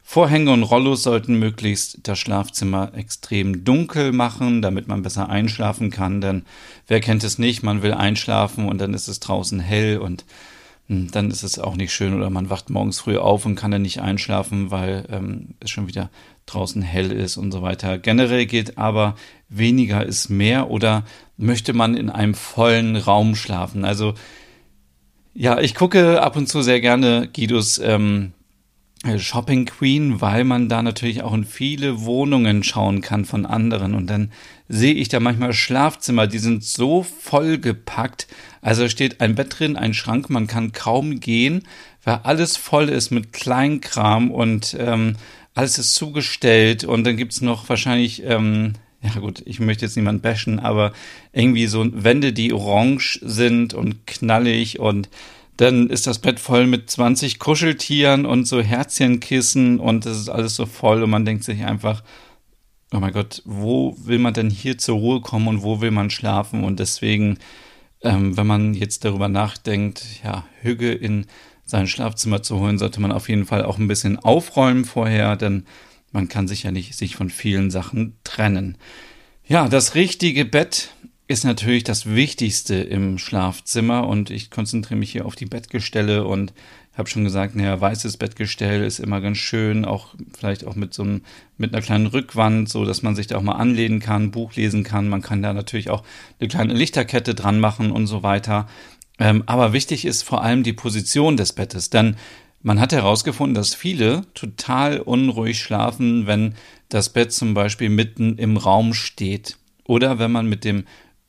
Vorhänge 0.04 0.52
und 0.52 0.62
Rollos 0.62 1.02
sollten 1.02 1.36
möglichst 1.36 1.98
das 2.04 2.20
Schlafzimmer 2.20 2.92
extrem 2.94 3.64
dunkel 3.64 4.12
machen, 4.12 4.62
damit 4.62 4.86
man 4.86 5.02
besser 5.02 5.28
einschlafen 5.28 5.90
kann, 5.90 6.20
denn 6.20 6.44
wer 6.86 7.00
kennt 7.00 7.24
es 7.24 7.38
nicht, 7.38 7.64
man 7.64 7.82
will 7.82 7.92
einschlafen 7.92 8.68
und 8.68 8.80
dann 8.80 8.94
ist 8.94 9.08
es 9.08 9.18
draußen 9.18 9.58
hell 9.58 9.98
und 9.98 10.24
dann 10.88 11.30
ist 11.30 11.42
es 11.42 11.58
auch 11.58 11.76
nicht 11.76 11.92
schön 11.92 12.14
oder 12.14 12.30
man 12.30 12.48
wacht 12.48 12.70
morgens 12.70 13.00
früh 13.00 13.18
auf 13.18 13.44
und 13.44 13.56
kann 13.56 13.70
dann 13.70 13.82
nicht 13.82 14.00
einschlafen, 14.00 14.70
weil 14.70 15.04
ähm, 15.10 15.54
es 15.60 15.70
schon 15.70 15.86
wieder 15.86 16.10
draußen 16.46 16.80
hell 16.80 17.12
ist 17.12 17.36
und 17.36 17.52
so 17.52 17.60
weiter. 17.60 17.98
Generell 17.98 18.46
geht 18.46 18.78
aber 18.78 19.14
weniger 19.50 20.04
ist 20.04 20.30
mehr 20.30 20.70
oder 20.70 21.04
möchte 21.36 21.74
man 21.74 21.94
in 21.94 22.08
einem 22.08 22.32
vollen 22.32 22.96
Raum 22.96 23.34
schlafen? 23.34 23.84
Also 23.84 24.14
ja, 25.34 25.60
ich 25.60 25.74
gucke 25.74 26.22
ab 26.22 26.36
und 26.36 26.48
zu 26.48 26.62
sehr 26.62 26.80
gerne 26.80 27.28
Guidos 27.34 27.78
ähm, 27.78 28.32
Shopping 29.18 29.66
Queen, 29.66 30.20
weil 30.20 30.44
man 30.44 30.68
da 30.68 30.82
natürlich 30.82 31.22
auch 31.22 31.34
in 31.34 31.44
viele 31.44 32.04
Wohnungen 32.04 32.64
schauen 32.64 33.00
kann 33.02 33.24
von 33.24 33.46
anderen. 33.46 33.94
Und 33.94 34.08
dann 34.08 34.32
sehe 34.68 34.94
ich 34.94 35.08
da 35.08 35.20
manchmal 35.20 35.52
Schlafzimmer, 35.52 36.26
die 36.26 36.38
sind 36.38 36.64
so 36.64 37.02
vollgepackt. 37.02 38.26
Also 38.60 38.88
steht 38.88 39.20
ein 39.20 39.34
Bett 39.34 39.58
drin, 39.58 39.76
ein 39.76 39.94
Schrank, 39.94 40.30
man 40.30 40.46
kann 40.46 40.72
kaum 40.72 41.20
gehen, 41.20 41.62
weil 42.04 42.20
alles 42.24 42.56
voll 42.56 42.88
ist 42.88 43.10
mit 43.10 43.32
Kleinkram 43.32 44.30
und 44.30 44.76
ähm, 44.78 45.16
alles 45.54 45.78
ist 45.78 45.94
zugestellt. 45.94 46.84
Und 46.84 47.04
dann 47.04 47.16
gibt's 47.16 47.40
noch 47.40 47.68
wahrscheinlich 47.68 48.22
ähm, 48.24 48.74
ja 49.02 49.20
gut, 49.20 49.42
ich 49.46 49.60
möchte 49.60 49.84
jetzt 49.84 49.96
niemand 49.96 50.22
bashen, 50.22 50.58
aber 50.58 50.92
irgendwie 51.32 51.66
so 51.66 51.86
Wände, 51.92 52.32
die 52.32 52.52
orange 52.52 53.20
sind 53.22 53.74
und 53.74 54.06
knallig 54.06 54.80
und 54.80 55.08
dann 55.56 55.90
ist 55.90 56.06
das 56.06 56.20
Bett 56.20 56.38
voll 56.38 56.66
mit 56.66 56.88
20 56.90 57.38
Kuscheltieren 57.38 58.26
und 58.26 58.46
so 58.46 58.60
Herzchenkissen 58.60 59.80
und 59.80 60.06
das 60.06 60.18
ist 60.18 60.28
alles 60.28 60.54
so 60.54 60.66
voll 60.66 61.02
und 61.02 61.10
man 61.10 61.24
denkt 61.24 61.44
sich 61.44 61.64
einfach, 61.64 62.02
oh 62.92 63.00
mein 63.00 63.12
Gott, 63.12 63.42
wo 63.44 63.96
will 63.98 64.18
man 64.18 64.34
denn 64.34 64.50
hier 64.50 64.78
zur 64.78 64.98
Ruhe 64.98 65.20
kommen 65.20 65.48
und 65.48 65.62
wo 65.62 65.80
will 65.80 65.90
man 65.90 66.10
schlafen? 66.10 66.64
Und 66.64 66.80
deswegen, 66.80 67.38
ähm, 68.02 68.36
wenn 68.36 68.46
man 68.46 68.74
jetzt 68.74 69.04
darüber 69.04 69.28
nachdenkt, 69.28 70.04
ja, 70.24 70.44
Hüge 70.60 70.92
in 70.92 71.26
sein 71.64 71.86
Schlafzimmer 71.86 72.42
zu 72.42 72.58
holen, 72.58 72.78
sollte 72.78 73.00
man 73.00 73.12
auf 73.12 73.28
jeden 73.28 73.44
Fall 73.44 73.64
auch 73.64 73.78
ein 73.78 73.88
bisschen 73.88 74.18
aufräumen 74.18 74.84
vorher, 74.84 75.36
denn 75.36 75.64
man 76.12 76.28
kann 76.28 76.48
sich 76.48 76.62
ja 76.62 76.70
nicht 76.70 76.94
sich 76.94 77.14
von 77.14 77.28
vielen 77.28 77.70
Sachen 77.70 78.16
trennen. 78.24 78.78
Ja, 79.46 79.68
das 79.68 79.94
richtige 79.94 80.44
Bett 80.44 80.94
ist 81.28 81.44
natürlich 81.44 81.84
das 81.84 82.06
Wichtigste 82.06 82.74
im 82.74 83.18
Schlafzimmer 83.18 84.06
und 84.06 84.30
ich 84.30 84.50
konzentriere 84.50 84.98
mich 84.98 85.12
hier 85.12 85.26
auf 85.26 85.36
die 85.36 85.44
Bettgestelle 85.44 86.24
und 86.24 86.54
habe 86.96 87.08
schon 87.08 87.22
gesagt, 87.22 87.54
naja, 87.54 87.78
weißes 87.78 88.16
Bettgestell 88.16 88.82
ist 88.82 88.98
immer 88.98 89.20
ganz 89.20 89.36
schön, 89.36 89.84
auch 89.84 90.14
vielleicht 90.36 90.66
auch 90.66 90.74
mit 90.74 90.94
so 90.94 91.02
einem, 91.02 91.22
mit 91.58 91.72
einer 91.72 91.82
kleinen 91.82 92.06
Rückwand, 92.06 92.70
so 92.70 92.86
dass 92.86 93.02
man 93.02 93.14
sich 93.14 93.26
da 93.26 93.36
auch 93.36 93.42
mal 93.42 93.52
anlehnen 93.52 94.00
kann, 94.00 94.30
Buch 94.30 94.54
lesen 94.54 94.84
kann. 94.84 95.08
Man 95.08 95.20
kann 95.20 95.42
da 95.42 95.52
natürlich 95.52 95.90
auch 95.90 96.02
eine 96.40 96.48
kleine 96.48 96.72
Lichterkette 96.72 97.34
dran 97.34 97.60
machen 97.60 97.92
und 97.92 98.06
so 98.06 98.22
weiter. 98.22 98.66
Ähm, 99.18 99.44
aber 99.44 99.74
wichtig 99.74 100.06
ist 100.06 100.22
vor 100.22 100.42
allem 100.42 100.62
die 100.62 100.72
Position 100.72 101.36
des 101.36 101.52
Bettes, 101.52 101.90
denn 101.90 102.16
man 102.62 102.80
hat 102.80 102.92
herausgefunden, 102.92 103.54
dass 103.54 103.74
viele 103.74 104.22
total 104.32 104.98
unruhig 104.98 105.60
schlafen, 105.60 106.26
wenn 106.26 106.54
das 106.88 107.10
Bett 107.10 107.32
zum 107.32 107.54
Beispiel 107.54 107.90
mitten 107.90 108.38
im 108.38 108.56
Raum 108.56 108.94
steht 108.94 109.58
oder 109.84 110.18
wenn 110.18 110.32
man 110.32 110.48
mit 110.48 110.64
dem 110.64 110.84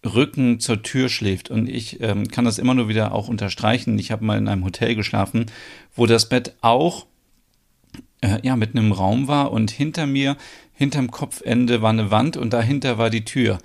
Rücken 0.06 0.60
zur 0.60 0.82
Tür 0.82 1.10
schläft. 1.10 1.50
Und 1.50 1.70
ich 1.70 2.01
ähm, 2.01 2.27
kann 2.29 2.46
das 2.46 2.58
immer 2.58 2.74
nur 2.74 2.88
wieder 2.88 3.13
auch 3.13 3.27
unterstreichen. 3.27 3.98
Ich 4.00 4.12
habe 4.12 4.24
mal 4.25 4.38
in 4.38 4.48
einem 4.48 4.63
Hotel 4.63 4.96
geschlafen, 4.96 5.48
wo 5.96 6.06
das 6.06 6.29
Bett 6.29 6.56
auch 6.62 7.06
äh, 8.22 8.39
ja 8.44 8.56
mitten 8.56 8.77
im 8.77 8.91
Raum 8.91 9.27
war 9.27 9.51
und 9.51 9.72
hinter 9.72 10.06
mir, 10.08 10.38
hinterm 10.74 11.12
Kopfende 11.12 11.82
war 11.82 11.89
eine 11.89 12.12
Wand 12.12 12.38
und 12.38 12.53
dahinter 12.53 12.98
war 12.98 13.10
die 13.10 13.25
Tür. 13.25 13.60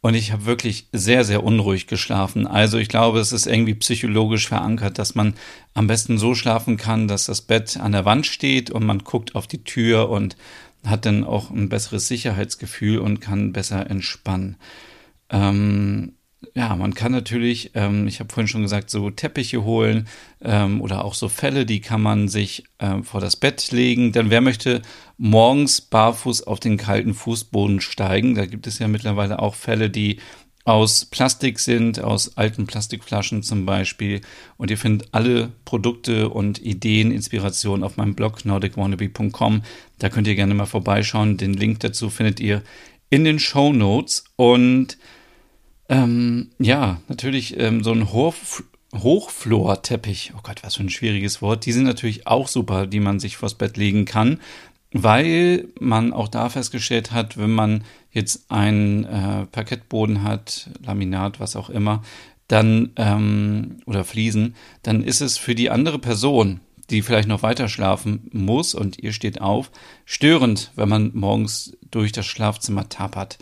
und 0.00 0.14
ich 0.14 0.30
habe 0.32 0.46
wirklich 0.46 0.86
sehr, 0.92 1.24
sehr 1.24 1.42
unruhig 1.42 1.86
geschlafen. 1.88 2.46
Also 2.46 2.78
ich 2.78 2.88
glaube, 2.88 3.18
es 3.18 3.32
ist 3.32 3.46
irgendwie 3.46 3.74
psychologisch 3.74 4.46
verankert, 4.46 4.98
dass 4.98 5.14
man 5.16 5.34
am 5.74 5.88
besten 5.88 6.18
so 6.18 6.34
schlafen 6.34 6.76
kann, 6.76 7.08
dass 7.08 7.26
das 7.26 7.40
Bett 7.42 7.76
an 7.78 7.92
der 7.92 8.04
Wand 8.04 8.26
steht 8.26 8.70
und 8.70 8.86
man 8.86 9.00
guckt 9.00 9.34
auf 9.34 9.48
die 9.48 9.64
Tür 9.64 10.08
und 10.10 10.36
hat 10.86 11.04
dann 11.04 11.24
auch 11.24 11.50
ein 11.50 11.68
besseres 11.68 12.06
Sicherheitsgefühl 12.06 12.98
und 12.98 13.20
kann 13.20 13.52
besser 13.52 13.90
entspannen. 13.90 14.56
Ähm, 15.30 16.14
ja, 16.54 16.76
man 16.76 16.94
kann 16.94 17.12
natürlich, 17.12 17.72
ähm, 17.74 18.06
ich 18.06 18.20
habe 18.20 18.32
vorhin 18.32 18.48
schon 18.48 18.62
gesagt, 18.62 18.90
so 18.90 19.10
Teppiche 19.10 19.64
holen 19.64 20.08
ähm, 20.40 20.80
oder 20.80 21.04
auch 21.04 21.14
so 21.14 21.28
Felle, 21.28 21.66
die 21.66 21.80
kann 21.80 22.00
man 22.00 22.28
sich 22.28 22.64
ähm, 22.78 23.04
vor 23.04 23.20
das 23.20 23.36
Bett 23.36 23.70
legen. 23.72 24.12
Denn 24.12 24.30
wer 24.30 24.40
möchte 24.40 24.82
morgens 25.16 25.80
barfuß 25.80 26.46
auf 26.46 26.60
den 26.60 26.76
kalten 26.76 27.14
Fußboden 27.14 27.80
steigen? 27.80 28.34
Da 28.34 28.46
gibt 28.46 28.66
es 28.66 28.78
ja 28.78 28.88
mittlerweile 28.88 29.40
auch 29.40 29.54
Fälle, 29.54 29.90
die 29.90 30.18
aus 30.64 31.06
Plastik 31.06 31.58
sind, 31.60 32.00
aus 32.00 32.36
alten 32.36 32.66
Plastikflaschen 32.66 33.42
zum 33.42 33.64
Beispiel. 33.64 34.20
Und 34.58 34.70
ihr 34.70 34.78
findet 34.78 35.08
alle 35.12 35.50
Produkte 35.64 36.28
und 36.28 36.60
Ideen, 36.60 37.10
Inspirationen 37.10 37.82
auf 37.82 37.96
meinem 37.96 38.14
Blog 38.14 38.44
nordicwannabe.com. 38.44 39.62
Da 39.98 40.08
könnt 40.08 40.26
ihr 40.26 40.34
gerne 40.34 40.54
mal 40.54 40.66
vorbeischauen. 40.66 41.36
Den 41.36 41.54
Link 41.54 41.80
dazu 41.80 42.10
findet 42.10 42.38
ihr 42.38 42.62
in 43.10 43.24
den 43.24 43.38
Show 43.38 43.72
Notes. 43.72 44.24
Und 44.36 44.98
ähm, 45.88 46.50
ja, 46.58 47.00
natürlich 47.08 47.58
ähm, 47.58 47.82
so 47.82 47.92
ein 47.92 48.12
Hoch 48.12 48.34
Hochflorteppich. 48.94 50.32
Oh 50.36 50.40
Gott, 50.42 50.62
was 50.62 50.76
für 50.76 50.82
ein 50.82 50.90
schwieriges 50.90 51.42
Wort. 51.42 51.66
Die 51.66 51.72
sind 51.72 51.84
natürlich 51.84 52.26
auch 52.26 52.48
super, 52.48 52.86
die 52.86 53.00
man 53.00 53.20
sich 53.20 53.36
vors 53.36 53.54
Bett 53.54 53.76
legen 53.76 54.06
kann, 54.06 54.40
weil 54.92 55.68
man 55.78 56.12
auch 56.12 56.28
da 56.28 56.48
festgestellt 56.48 57.12
hat, 57.12 57.36
wenn 57.36 57.50
man 57.50 57.84
jetzt 58.12 58.50
einen 58.50 59.04
äh, 59.04 59.46
Parkettboden 59.46 60.22
hat, 60.22 60.70
Laminat, 60.82 61.38
was 61.38 61.54
auch 61.54 61.68
immer, 61.68 62.02
dann 62.48 62.92
ähm, 62.96 63.76
oder 63.84 64.04
Fliesen, 64.04 64.54
dann 64.82 65.02
ist 65.02 65.20
es 65.20 65.36
für 65.36 65.54
die 65.54 65.68
andere 65.68 65.98
Person, 65.98 66.60
die 66.90 67.02
vielleicht 67.02 67.28
noch 67.28 67.42
weiter 67.42 67.68
schlafen 67.68 68.28
muss 68.32 68.74
und 68.74 68.98
ihr 68.98 69.12
steht 69.12 69.40
auf, 69.40 69.70
störend, 70.04 70.72
wenn 70.74 70.88
man 70.88 71.10
morgens 71.14 71.76
durch 71.90 72.12
das 72.12 72.26
Schlafzimmer 72.26 72.88
tappert. 72.88 73.38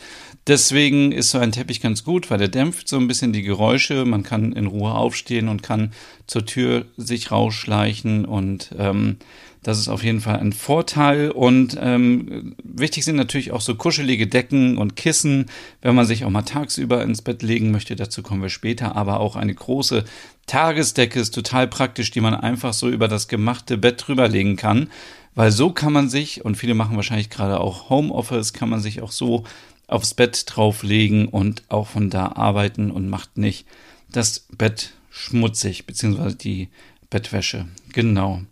Deswegen 0.46 1.12
ist 1.12 1.30
so 1.30 1.38
ein 1.38 1.52
Teppich 1.52 1.80
ganz 1.80 2.04
gut, 2.04 2.30
weil 2.30 2.40
er 2.40 2.48
dämpft 2.48 2.88
so 2.88 2.96
ein 2.96 3.08
bisschen 3.08 3.32
die 3.32 3.42
Geräusche. 3.42 4.04
Man 4.04 4.22
kann 4.22 4.52
in 4.52 4.66
Ruhe 4.66 4.92
aufstehen 4.94 5.48
und 5.48 5.62
kann 5.62 5.92
zur 6.26 6.46
Tür 6.46 6.86
sich 6.96 7.30
rausschleichen 7.30 8.24
und 8.24 8.70
ähm, 8.78 9.16
das 9.66 9.80
ist 9.80 9.88
auf 9.88 10.04
jeden 10.04 10.20
Fall 10.20 10.38
ein 10.38 10.52
Vorteil. 10.52 11.32
Und 11.32 11.76
ähm, 11.80 12.54
wichtig 12.62 13.04
sind 13.04 13.16
natürlich 13.16 13.50
auch 13.50 13.60
so 13.60 13.74
kuschelige 13.74 14.28
Decken 14.28 14.78
und 14.78 14.94
Kissen, 14.94 15.46
wenn 15.82 15.96
man 15.96 16.06
sich 16.06 16.24
auch 16.24 16.30
mal 16.30 16.42
tagsüber 16.42 17.02
ins 17.02 17.20
Bett 17.20 17.42
legen 17.42 17.72
möchte. 17.72 17.96
Dazu 17.96 18.22
kommen 18.22 18.42
wir 18.42 18.48
später. 18.48 18.94
Aber 18.94 19.18
auch 19.18 19.34
eine 19.34 19.52
große 19.52 20.04
Tagesdecke 20.46 21.18
ist 21.18 21.34
total 21.34 21.66
praktisch, 21.66 22.12
die 22.12 22.20
man 22.20 22.34
einfach 22.34 22.74
so 22.74 22.88
über 22.88 23.08
das 23.08 23.26
gemachte 23.26 23.76
Bett 23.76 24.04
drüberlegen 24.06 24.54
kann. 24.54 24.88
Weil 25.34 25.50
so 25.50 25.70
kann 25.72 25.92
man 25.92 26.08
sich, 26.08 26.44
und 26.44 26.54
viele 26.54 26.74
machen 26.74 26.94
wahrscheinlich 26.94 27.28
gerade 27.28 27.58
auch 27.58 27.90
Homeoffice, 27.90 28.52
kann 28.52 28.68
man 28.68 28.78
sich 28.78 29.02
auch 29.02 29.10
so 29.10 29.42
aufs 29.88 30.14
Bett 30.14 30.44
drauflegen 30.46 31.26
und 31.26 31.64
auch 31.70 31.88
von 31.88 32.08
da 32.08 32.28
arbeiten 32.36 32.92
und 32.92 33.08
macht 33.08 33.36
nicht 33.36 33.66
das 34.12 34.46
Bett 34.56 34.92
schmutzig, 35.10 35.86
beziehungsweise 35.86 36.36
die 36.36 36.68
Bettwäsche. 37.10 37.66
Genau. 37.92 38.42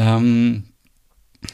Ähm, 0.00 0.64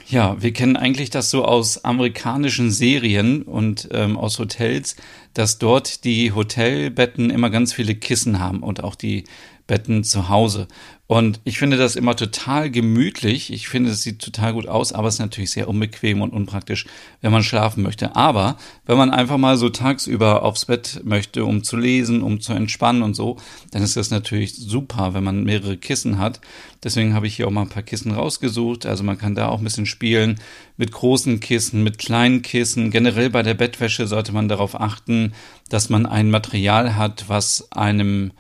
ja, 0.07 0.41
wir 0.41 0.53
kennen 0.53 0.77
eigentlich 0.77 1.11
das 1.11 1.31
so 1.31 1.45
aus 1.45 1.85
amerikanischen 1.85 2.71
Serien 2.71 3.43
und 3.43 3.89
ähm, 3.91 4.17
aus 4.17 4.39
Hotels, 4.39 4.95
dass 5.35 5.59
dort 5.59 6.05
die 6.05 6.33
Hotelbetten 6.33 7.31
immer 7.31 7.51
ganz 7.51 7.73
viele 7.73 7.97
Kissen 7.97 8.39
haben 8.39 8.63
und 8.63 8.85
auch 8.85 8.95
die 8.95 9.25
Betten 9.67 10.05
zu 10.05 10.29
Hause. 10.29 10.69
Und 11.09 11.41
ich 11.45 11.59
finde 11.59 11.77
das 11.77 11.95
immer 11.95 12.17
total 12.17 12.69
gemütlich. 12.69 13.53
Ich 13.53 13.69
finde, 13.69 13.91
es 13.91 14.03
sieht 14.03 14.21
total 14.21 14.55
gut 14.55 14.67
aus, 14.67 14.93
aber 14.93 15.07
es 15.07 15.15
ist 15.15 15.21
natürlich 15.21 15.53
sehr 15.53 15.69
unbequem 15.69 16.21
und 16.21 16.33
unpraktisch, 16.33 16.87
wenn 17.21 17.31
man 17.31 17.45
schlafen 17.45 17.85
möchte. 17.85 18.17
Aber 18.17 18.57
wenn 18.87 18.97
man 18.97 19.11
einfach 19.11 19.39
mal 19.39 19.57
so 19.57 19.69
tagsüber 19.69 20.43
aufs 20.43 20.65
Bett 20.65 21.03
möchte, 21.05 21.45
um 21.45 21.63
zu 21.63 21.77
lesen, 21.77 22.23
um 22.23 22.41
zu 22.41 22.55
entspannen 22.55 23.03
und 23.03 23.15
so, 23.15 23.37
dann 23.71 23.83
ist 23.83 23.97
das 23.97 24.11
natürlich 24.11 24.57
super, 24.57 25.15
wenn 25.15 25.23
man 25.23 25.45
mehrere 25.45 25.77
Kissen 25.77 26.19
hat. 26.19 26.41
Deswegen 26.83 27.15
habe 27.15 27.29
ich 27.29 27.37
hier 27.37 27.47
auch 27.47 27.53
mal 27.53 27.63
ein 27.63 27.69
paar 27.69 27.85
Kissen 27.85 28.11
rausgesucht. 28.11 28.85
Also 28.85 29.05
man 29.05 29.17
kann 29.17 29.37
da 29.37 29.49
auch 29.49 29.59
ein 29.59 29.65
bisschen 29.65 29.87
spielen 29.87 30.41
mit 30.77 30.91
großen 30.91 31.39
Kissen, 31.39 31.85
mit 31.85 31.99
kleinen 31.99 32.43
Kissen. 32.43 32.91
Generell 32.91 33.31
bei 33.31 33.45
der 33.45 33.55
Bettwäsche 33.55 34.09
sollte 34.09 34.33
man 34.33 34.49
darauf 34.49 34.81
achten, 34.81 35.35
dass 35.69 35.89
man 35.89 36.05
ein 36.05 36.31
Material 36.31 36.97
hat, 36.97 37.29
was 37.29 37.71
einem 37.71 38.33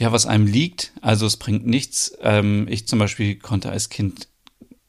ja, 0.00 0.10
was 0.12 0.26
einem 0.26 0.46
liegt. 0.46 0.92
Also 1.02 1.26
es 1.26 1.36
bringt 1.36 1.66
nichts. 1.66 2.16
Ähm, 2.22 2.66
ich 2.70 2.88
zum 2.88 2.98
Beispiel 2.98 3.34
konnte 3.36 3.70
als 3.70 3.90
Kind 3.90 4.28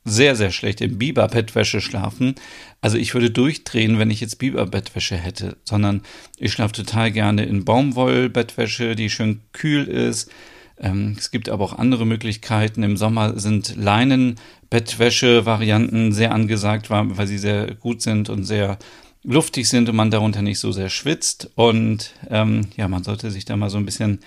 sehr, 0.05 0.37
sehr 0.37 0.51
schlecht 0.51 0.79
in 0.79 0.97
Biber-Bettwäsche 0.97 1.81
schlafen. 1.81 2.35
Also 2.79 2.97
ich 2.97 3.13
würde 3.13 3.29
durchdrehen, 3.29 3.99
wenn 3.99 4.09
ich 4.09 4.21
jetzt 4.21 4.39
Biber-Bettwäsche 4.39 5.17
hätte, 5.17 5.57
sondern 5.65 6.03
ich 6.37 6.53
schlafe 6.53 6.71
total 6.73 7.11
gerne 7.11 7.43
in 7.43 7.65
Baumwoll-Bettwäsche, 7.65 8.95
die 8.95 9.09
schön 9.09 9.41
kühl 9.51 9.83
ist. 9.83 10.31
Ähm, 10.79 11.17
es 11.19 11.29
gibt 11.29 11.49
aber 11.49 11.65
auch 11.65 11.77
andere 11.77 12.05
Möglichkeiten. 12.05 12.81
Im 12.81 12.95
Sommer 12.95 13.37
sind 13.37 13.75
Leinen-Bettwäsche-Varianten 13.75 16.13
sehr 16.13 16.31
angesagt, 16.31 16.89
weil 16.89 17.27
sie 17.27 17.37
sehr 17.37 17.75
gut 17.75 18.01
sind 18.01 18.29
und 18.29 18.45
sehr 18.45 18.79
luftig 19.23 19.67
sind 19.67 19.89
und 19.89 19.97
man 19.97 20.09
darunter 20.09 20.41
nicht 20.41 20.59
so 20.59 20.71
sehr 20.71 20.89
schwitzt. 20.89 21.51
Und 21.55 22.13
ähm, 22.29 22.67
ja, 22.77 22.87
man 22.87 23.03
sollte 23.03 23.29
sich 23.29 23.43
da 23.43 23.57
mal 23.57 23.69
so 23.69 23.77
ein 23.77 23.85
bisschen 23.85 24.21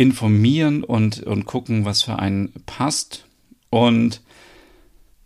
informieren 0.00 0.82
und, 0.82 1.22
und 1.24 1.44
gucken, 1.44 1.84
was 1.84 2.02
für 2.02 2.18
einen 2.18 2.54
passt. 2.64 3.26
Und 3.68 4.22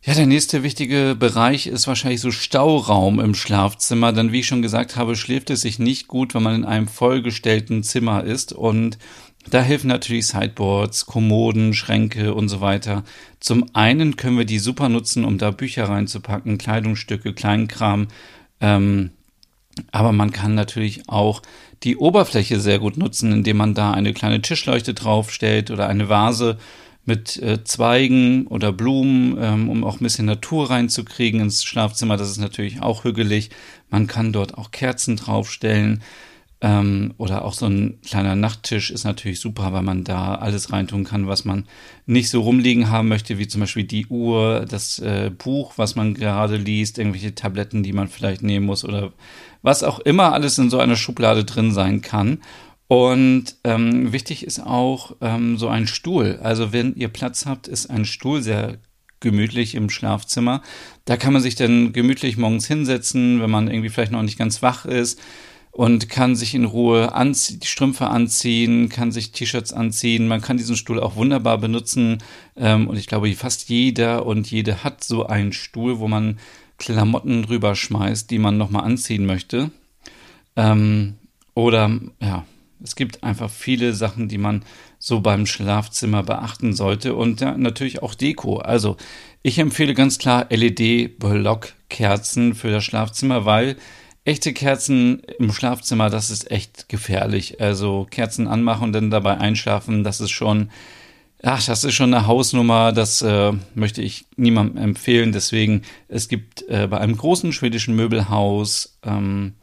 ja, 0.02 0.14
der 0.14 0.26
nächste 0.26 0.64
wichtige 0.64 1.14
Bereich 1.16 1.69
ist 1.69 1.87
wahrscheinlich 1.87 2.21
so 2.21 2.33
Stauraum 2.33 3.21
im 3.21 3.37
Schlafzimmer. 3.37 4.12
Denn 4.12 4.33
wie 4.33 4.40
ich 4.40 4.49
schon 4.49 4.62
gesagt 4.62 4.97
habe, 4.97 5.14
schläft 5.14 5.50
es 5.50 5.61
sich 5.61 5.78
nicht 5.78 6.09
gut, 6.09 6.35
wenn 6.35 6.43
man 6.43 6.57
in 6.57 6.64
einem 6.64 6.88
vollgestellten 6.88 7.85
Zimmer 7.85 8.25
ist. 8.25 8.52
Und 8.52 8.99
da 9.49 9.62
helfen 9.62 9.87
natürlich 9.87 10.26
Sideboards, 10.26 11.07
Kommoden, 11.07 11.73
Schränke 11.73 12.35
und 12.35 12.49
so 12.49 12.61
weiter. 12.61 13.04
Zum 13.38 13.66
einen 13.75 14.16
können 14.16 14.38
wir 14.38 14.45
die 14.45 14.59
super 14.59 14.88
nutzen, 14.88 15.25
um 15.25 15.38
da 15.38 15.52
Bücher 15.52 15.88
reinzupacken, 15.88 16.59
Kleidungsstücke, 16.59 17.33
Kleinkram. 17.33 18.09
Ähm, 18.61 19.12
aber 19.93 20.11
man 20.11 20.33
kann 20.33 20.57
natürlich 20.57 21.09
auch 21.09 21.43
die 21.85 21.97
Oberfläche 21.97 22.59
sehr 22.61 22.79
gut 22.79 22.97
nutzen, 22.97 23.33
indem 23.33 23.59
man 23.59 23.75
da 23.75 23.93
eine 23.93 24.12
kleine 24.12 24.41
Tischleuchte 24.41 24.95
draufstellt 24.95 25.71
oder 25.71 25.87
eine 25.88 26.09
Vase 26.09 26.59
mit 27.05 27.37
äh, 27.43 27.62
Zweigen 27.64 28.47
oder 28.47 28.73
Blumen, 28.73 29.37
ähm, 29.38 29.69
um 29.69 29.85
auch 29.85 30.00
ein 30.00 30.05
bisschen 30.05 30.25
Natur 30.25 30.71
reinzukriegen 30.71 31.41
ins 31.41 31.64
Schlafzimmer. 31.64 32.17
Das 32.17 32.31
ist 32.31 32.38
natürlich 32.38 32.81
auch 32.81 33.05
hügelig. 33.05 33.50
Man 33.91 34.07
kann 34.07 34.33
dort 34.33 34.57
auch 34.57 34.71
Kerzen 34.71 35.17
draufstellen. 35.17 36.03
Ähm, 36.61 37.15
oder 37.19 37.45
auch 37.45 37.53
so 37.53 37.67
ein 37.67 38.01
kleiner 38.03 38.37
Nachttisch 38.37 38.91
ist 38.91 39.05
natürlich 39.05 39.41
super, 39.41 39.73
weil 39.73 39.83
man 39.83 40.05
da 40.05 40.37
alles 40.37 40.73
reintun 40.73 41.05
kann, 41.05 41.27
was 41.27 41.45
man 41.45 41.67
nicht 42.07 42.31
so 42.31 42.41
rumliegen 42.41 42.91
haben 42.91 43.09
möchte, 43.09 43.39
wie 43.39 43.49
zum 43.49 43.61
Beispiel 43.61 43.85
die 43.85 44.07
Uhr, 44.07 44.65
das 44.69 44.99
äh, 44.99 45.31
Buch, 45.37 45.75
was 45.77 45.95
man 45.95 46.15
gerade 46.15 46.57
liest, 46.57 46.99
irgendwelche 46.99 47.35
Tabletten, 47.35 47.83
die 47.83 47.93
man 47.93 48.09
vielleicht 48.09 48.43
nehmen 48.43 48.67
muss 48.67 48.85
oder 48.85 49.13
was 49.63 49.83
auch 49.83 49.99
immer 49.99 50.33
alles 50.33 50.57
in 50.59 50.71
so 50.71 50.79
einer 50.79 50.97
Schublade 50.97 51.45
drin 51.45 51.73
sein 51.73 52.01
kann. 52.03 52.39
Und 52.87 53.57
ähm, 53.65 54.13
wichtig 54.13 54.47
ist 54.47 54.61
auch 54.61 55.17
ähm, 55.21 55.59
so 55.59 55.69
ein 55.69 55.87
Stuhl. 55.87 56.39
Also 56.43 56.73
wenn 56.73 56.95
ihr 56.95 57.09
Platz 57.09 57.47
habt, 57.47 57.67
ist 57.67 57.91
ein 57.91 58.05
Stuhl 58.05 58.43
sehr 58.43 58.79
gemütlich 59.21 59.75
im 59.75 59.91
Schlafzimmer. 59.91 60.63
Da 61.05 61.17
kann 61.17 61.33
man 61.33 61.43
sich 61.43 61.57
dann 61.57 61.93
gemütlich 61.93 62.37
morgens 62.37 62.67
hinsetzen, 62.67 63.41
wenn 63.41 63.51
man 63.51 63.69
irgendwie 63.69 63.89
vielleicht 63.89 64.13
noch 64.13 64.23
nicht 64.23 64.39
ganz 64.39 64.63
wach 64.63 64.85
ist 64.85 65.21
und 65.75 66.09
kann 66.09 66.37
sich 66.37 66.54
in 66.54 66.64
Ruhe 66.64 67.12
die 67.12 67.66
Strümpfe 67.66 68.07
anziehen, 68.07 68.88
kann 68.88 69.11
sich 69.11 69.33
T-Shirts 69.33 69.73
anziehen. 69.73 70.28
Man 70.28 70.40
kann 70.40 70.57
diesen 70.57 70.76
Stuhl 70.76 71.00
auch 71.00 71.16
wunderbar 71.16 71.59
benutzen. 71.59 72.19
Ähm, 72.57 72.87
und 72.87 72.97
ich 72.97 73.09
glaube, 73.09 73.35
fast 73.35 73.69
jeder 73.69 74.25
und 74.25 74.49
jede 74.49 74.85
hat 74.85 75.02
so 75.02 75.26
einen 75.26 75.52
Stuhl, 75.52 75.99
wo 75.99 76.07
man 76.07 76.38
Klamotten 76.78 77.43
drüber 77.43 77.75
schmeißt, 77.75 78.31
die 78.31 78.38
man 78.38 78.57
nochmal 78.57 78.85
anziehen 78.85 79.26
möchte. 79.26 79.73
Ähm, 80.54 81.14
oder 81.54 81.90
ja, 82.21 82.45
es 82.81 82.95
gibt 82.95 83.25
einfach 83.25 83.50
viele 83.50 83.95
Sachen, 83.95 84.28
die 84.28 84.38
man 84.38 84.62
so 85.00 85.23
beim 85.23 85.45
Schlafzimmer 85.45 86.23
beachten 86.23 86.73
sollte. 86.73 87.16
Und 87.16 87.40
ja, 87.40 87.57
natürlich 87.57 88.00
auch 88.00 88.14
Deko. 88.14 88.59
Also 88.59 88.97
ich 89.43 89.59
empfehle 89.59 89.95
ganz 89.95 90.19
klar 90.19 90.47
LED-Blockkerzen 90.50 92.54
für 92.54 92.71
das 92.71 92.85
Schlafzimmer, 92.85 93.45
weil 93.45 93.76
Echte 94.26 94.54
Kerzen 94.54 95.21
im 95.38 95.52
Schlafzimmer, 95.52 96.09
das 96.09 96.31
ist 96.31 96.50
echt 96.50 96.88
gefährlich. 96.88 97.61
Also 97.61 98.07
Kerzen 98.11 98.49
anmachen 98.49 98.85
und 98.85 98.93
dann 98.95 99.11
dabei 99.11 99.37
einschlafen, 99.37 100.02
das 100.02 100.21
ist 100.21 100.31
schon, 100.31 100.71
ach, 101.43 101.62
das 101.62 101.85
ist 101.85 101.95
schon 101.95 102.14
eine 102.14 102.26
Hausnummer, 102.26 102.93
das 102.93 103.21
äh, 103.21 103.52
möchte 103.75 104.00
ich 104.00 104.25
niemandem 104.37 104.83
empfehlen. 104.83 105.33
Deswegen, 105.33 105.83
es 106.09 106.28
gibt 106.28 106.66
äh, 106.69 106.87
bei 106.87 106.99
einem 106.99 107.19
großen 107.19 107.52
schwedischen 107.52 107.97
Möbelhaus 107.97 108.99
ähm, 109.04 109.57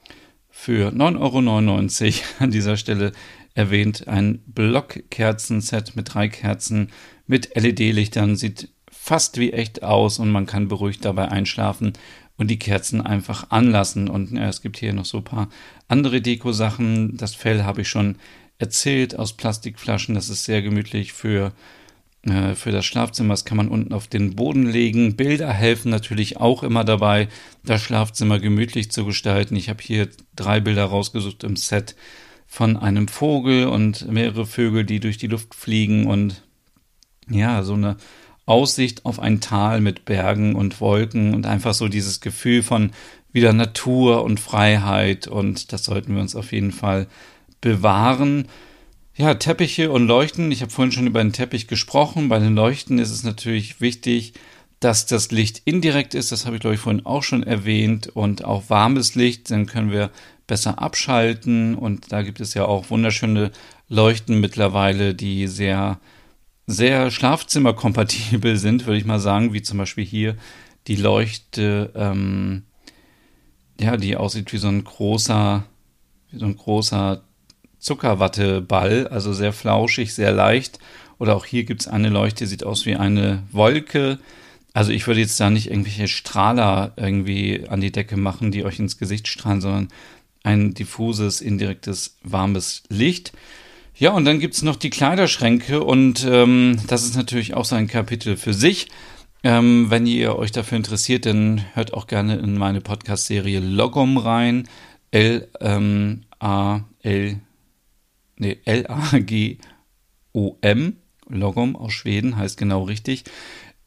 für 0.51 0.89
9,99 0.89 2.05
Euro 2.05 2.23
an 2.39 2.51
dieser 2.51 2.77
Stelle 2.77 3.13
erwähnt. 3.55 4.07
Ein 4.07 4.43
Blockkerzenset 4.45 5.95
mit 5.95 6.13
drei 6.13 6.27
Kerzen 6.27 6.91
mit 7.25 7.55
LED-Lichtern 7.55 8.35
sieht 8.35 8.69
fast 8.91 9.39
wie 9.39 9.53
echt 9.53 9.81
aus 9.81 10.19
und 10.19 10.29
man 10.29 10.45
kann 10.45 10.67
beruhigt 10.67 11.03
dabei 11.03 11.29
einschlafen 11.29 11.93
und 12.41 12.47
die 12.47 12.57
Kerzen 12.57 13.01
einfach 13.01 13.51
anlassen. 13.51 14.09
Und 14.09 14.31
ja, 14.31 14.49
es 14.49 14.63
gibt 14.63 14.77
hier 14.77 14.93
noch 14.93 15.05
so 15.05 15.19
ein 15.19 15.23
paar 15.23 15.47
andere 15.87 16.21
Deko-Sachen. 16.21 17.15
Das 17.15 17.35
Fell 17.35 17.63
habe 17.63 17.81
ich 17.81 17.87
schon 17.87 18.15
erzählt 18.57 19.17
aus 19.17 19.33
Plastikflaschen. 19.33 20.15
Das 20.15 20.27
ist 20.27 20.45
sehr 20.45 20.63
gemütlich 20.63 21.13
für 21.13 21.53
äh, 22.23 22.55
für 22.55 22.71
das 22.71 22.83
Schlafzimmer. 22.83 23.35
Das 23.35 23.45
kann 23.45 23.57
man 23.57 23.67
unten 23.67 23.93
auf 23.93 24.07
den 24.07 24.35
Boden 24.35 24.65
legen. 24.65 25.15
Bilder 25.15 25.53
helfen 25.53 25.91
natürlich 25.91 26.37
auch 26.37 26.63
immer 26.63 26.83
dabei, 26.83 27.27
das 27.63 27.83
Schlafzimmer 27.83 28.39
gemütlich 28.39 28.89
zu 28.89 29.05
gestalten. 29.05 29.55
Ich 29.55 29.69
habe 29.69 29.83
hier 29.83 30.09
drei 30.35 30.59
Bilder 30.59 30.85
rausgesucht 30.85 31.43
im 31.43 31.55
Set 31.55 31.95
von 32.47 32.75
einem 32.75 33.07
Vogel 33.07 33.67
und 33.67 34.11
mehrere 34.11 34.47
Vögel, 34.47 34.83
die 34.83 34.99
durch 34.99 35.19
die 35.19 35.27
Luft 35.27 35.53
fliegen 35.53 36.07
und 36.07 36.41
ja, 37.29 37.61
so 37.61 37.75
eine 37.75 37.97
Aussicht 38.45 39.05
auf 39.05 39.19
ein 39.19 39.39
Tal 39.39 39.81
mit 39.81 40.05
Bergen 40.05 40.55
und 40.55 40.81
Wolken 40.81 41.33
und 41.33 41.45
einfach 41.45 41.73
so 41.73 41.87
dieses 41.87 42.21
Gefühl 42.21 42.63
von 42.63 42.91
wieder 43.31 43.53
Natur 43.53 44.23
und 44.23 44.39
Freiheit 44.39 45.27
und 45.27 45.71
das 45.71 45.85
sollten 45.85 46.15
wir 46.15 46.21
uns 46.21 46.35
auf 46.35 46.51
jeden 46.51 46.71
Fall 46.71 47.07
bewahren. 47.61 48.47
Ja, 49.15 49.35
Teppiche 49.35 49.91
und 49.91 50.07
Leuchten. 50.07 50.51
Ich 50.51 50.61
habe 50.61 50.71
vorhin 50.71 50.91
schon 50.91 51.07
über 51.07 51.21
den 51.21 51.33
Teppich 51.33 51.67
gesprochen. 51.67 52.29
Bei 52.29 52.39
den 52.39 52.55
Leuchten 52.55 52.97
ist 52.97 53.11
es 53.11 53.23
natürlich 53.23 53.79
wichtig, 53.81 54.33
dass 54.79 55.05
das 55.05 55.31
Licht 55.31 55.61
indirekt 55.65 56.15
ist. 56.15 56.31
Das 56.31 56.45
habe 56.45 56.55
ich, 56.55 56.61
glaube 56.61 56.75
ich, 56.75 56.81
vorhin 56.81 57.05
auch 57.05 57.21
schon 57.21 57.43
erwähnt. 57.43 58.07
Und 58.07 58.43
auch 58.43 58.69
warmes 58.69 59.15
Licht, 59.15 59.51
dann 59.51 59.65
können 59.65 59.91
wir 59.91 60.11
besser 60.47 60.81
abschalten. 60.81 61.75
Und 61.75 62.11
da 62.11 62.23
gibt 62.23 62.39
es 62.39 62.53
ja 62.53 62.65
auch 62.65 62.89
wunderschöne 62.89 63.51
Leuchten 63.89 64.39
mittlerweile, 64.39 65.13
die 65.13 65.47
sehr, 65.47 65.99
sehr 66.71 67.11
schlafzimmerkompatibel 67.11 68.57
sind, 68.57 68.85
würde 68.85 68.97
ich 68.97 69.05
mal 69.05 69.19
sagen, 69.19 69.53
wie 69.53 69.61
zum 69.61 69.77
Beispiel 69.77 70.05
hier 70.05 70.35
die 70.87 70.95
Leuchte, 70.95 71.91
ähm, 71.95 72.63
ja, 73.79 73.97
die 73.97 74.17
aussieht 74.17 74.51
wie 74.53 74.57
so 74.57 74.67
ein 74.67 74.83
großer, 74.83 75.63
wie 76.31 76.39
so 76.39 76.45
ein 76.45 76.55
großer 76.55 77.23
Zuckerwatteball, 77.79 79.07
also 79.07 79.33
sehr 79.33 79.53
flauschig, 79.53 80.13
sehr 80.13 80.31
leicht. 80.31 80.79
Oder 81.17 81.35
auch 81.35 81.45
hier 81.45 81.65
gibt 81.65 81.81
es 81.81 81.87
eine 81.87 82.09
Leuchte, 82.09 82.47
sieht 82.47 82.63
aus 82.63 82.85
wie 82.85 82.95
eine 82.95 83.43
Wolke. 83.51 84.19
Also 84.73 84.91
ich 84.91 85.05
würde 85.07 85.19
jetzt 85.19 85.39
da 85.39 85.49
nicht 85.49 85.69
irgendwelche 85.69 86.07
Strahler 86.07 86.93
irgendwie 86.95 87.67
an 87.67 87.81
die 87.81 87.91
Decke 87.91 88.17
machen, 88.17 88.51
die 88.51 88.63
euch 88.63 88.79
ins 88.79 88.97
Gesicht 88.97 89.27
strahlen, 89.27 89.61
sondern 89.61 89.87
ein 90.43 90.73
diffuses, 90.73 91.41
indirektes, 91.41 92.17
warmes 92.23 92.83
Licht. 92.89 93.33
Ja, 94.01 94.11
und 94.13 94.25
dann 94.25 94.39
gibt 94.39 94.55
es 94.55 94.63
noch 94.63 94.77
die 94.77 94.89
Kleiderschränke 94.89 95.83
und 95.83 96.25
ähm, 96.27 96.81
das 96.87 97.03
ist 97.03 97.15
natürlich 97.15 97.53
auch 97.53 97.65
so 97.65 97.75
ein 97.75 97.85
Kapitel 97.85 98.35
für 98.35 98.55
sich. 98.55 98.87
Ähm, 99.43 99.91
wenn 99.91 100.07
ihr 100.07 100.37
euch 100.37 100.51
dafür 100.51 100.77
interessiert, 100.77 101.27
dann 101.27 101.63
hört 101.75 101.93
auch 101.93 102.07
gerne 102.07 102.37
in 102.37 102.57
meine 102.57 102.81
Podcast-Serie 102.81 103.59
Logom 103.59 104.17
rein. 104.17 104.67
L-A-L 105.11 105.51
nee, 108.37 108.57
L-A-G-O-M, 108.65 109.67
Logom 111.29 111.75
aus 111.75 111.93
Schweden, 111.93 112.37
heißt 112.37 112.57
genau 112.57 112.81
richtig. 112.85 113.25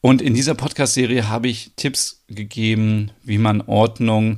Und 0.00 0.23
in 0.23 0.35
dieser 0.35 0.54
Podcast-Serie 0.54 1.28
habe 1.28 1.49
ich 1.49 1.73
Tipps 1.75 2.23
gegeben, 2.28 3.11
wie 3.25 3.38
man 3.38 3.62
Ordnung 3.62 4.37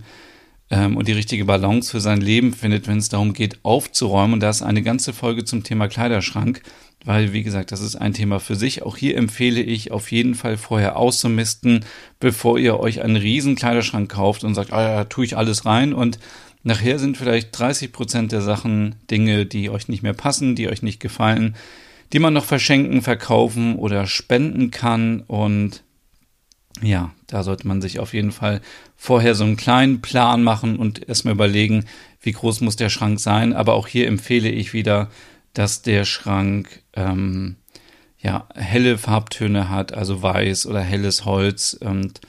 ähm, 0.71 0.97
und 0.97 1.09
die 1.09 1.13
richtige 1.13 1.45
Balance 1.45 1.91
für 1.91 2.01
sein 2.01 2.21
Leben 2.21 2.53
findet, 2.53 2.89
wenn 2.89 2.99
es 2.99 3.09
darum 3.09 3.33
geht, 3.33 3.59
aufzuräumen. 3.63 4.35
Und 4.35 4.41
da 4.41 4.51
ist 4.51 4.63
eine 4.63 4.83
ganze 4.83 5.13
Folge 5.13 5.45
zum 5.45 5.63
Thema 5.63 5.89
Kleiderschrank, 5.89 6.63
weil, 7.05 7.33
wie 7.33 7.43
gesagt, 7.43 7.73
das 7.73 7.81
ist 7.81 7.97
ein 7.97 8.15
Thema 8.15 8.41
für 8.41 8.57
sich. 8.57 8.83
Auch 8.83 8.97
hier 8.97 9.17
empfehle 9.17 9.63
ich 9.63 9.93
auf 9.93 10.11
jeden 10.11 10.35
Fall 10.35 10.57
vorher 10.57 10.97
auszumisten, 10.97 11.85
bevor 12.19 12.59
ihr 12.59 12.81
euch 12.81 13.03
einen 13.03 13.17
riesen 13.17 13.55
Kleiderschrank 13.55 14.11
kauft 14.11 14.45
und 14.45 14.55
sagt, 14.55 14.73
ah 14.73 14.83
ja, 14.83 15.05
tue 15.05 15.25
ich 15.25 15.37
alles 15.37 15.65
rein 15.67 15.93
und 15.93 16.19
Nachher 16.67 16.99
sind 16.99 17.17
vielleicht 17.17 17.57
30 17.57 17.93
Prozent 17.93 18.33
der 18.33 18.43
Sachen 18.43 18.97
Dinge, 19.09 19.47
die 19.47 19.71
euch 19.71 19.87
nicht 19.87 20.03
mehr 20.03 20.15
passen, 20.15 20.57
die 20.57 20.69
euch 20.69 20.83
nicht 20.83 20.99
gefallen, 20.99 21.55
die 22.13 22.19
man 22.19 22.35
noch 22.35 22.45
verschenken, 22.45 23.03
verkaufen 23.03 23.77
oder 23.77 24.09
spenden 24.09 24.73
kann. 24.73 25.21
Und 25.21 25.85
ja, 26.83 27.15
da 27.27 27.43
sollte 27.43 27.67
man 27.67 27.83
sich 27.83 27.99
auf 27.99 28.15
jeden 28.15 28.33
Fall 28.33 28.61
vorher 28.97 29.35
so 29.35 29.45
einen 29.45 29.57
kleinen 29.57 30.01
Plan 30.01 30.43
machen 30.43 30.77
und 30.77 31.09
erstmal 31.09 31.35
überlegen, 31.35 31.85
wie 32.21 32.33
groß 32.33 32.61
muss 32.61 32.77
der 32.77 32.89
Schrank 32.89 33.21
sein. 33.21 33.53
Aber 33.53 33.75
auch 33.75 33.89
hier 33.89 34.07
empfehle 34.07 34.49
ich 34.49 34.73
wieder, 34.73 35.11
dass 35.55 35.83
der 35.83 36.05
Schrank 36.05 36.83
ähm, 36.95 37.57
ja 38.19 38.49
helle 38.55 38.99
Farbtöne 38.99 39.69
hat, 39.69 39.93
also 39.93 40.23
weiß 40.23 40.67
oder 40.67 40.81
helles 40.81 41.25
Holz 41.25 41.75
und 41.75 42.21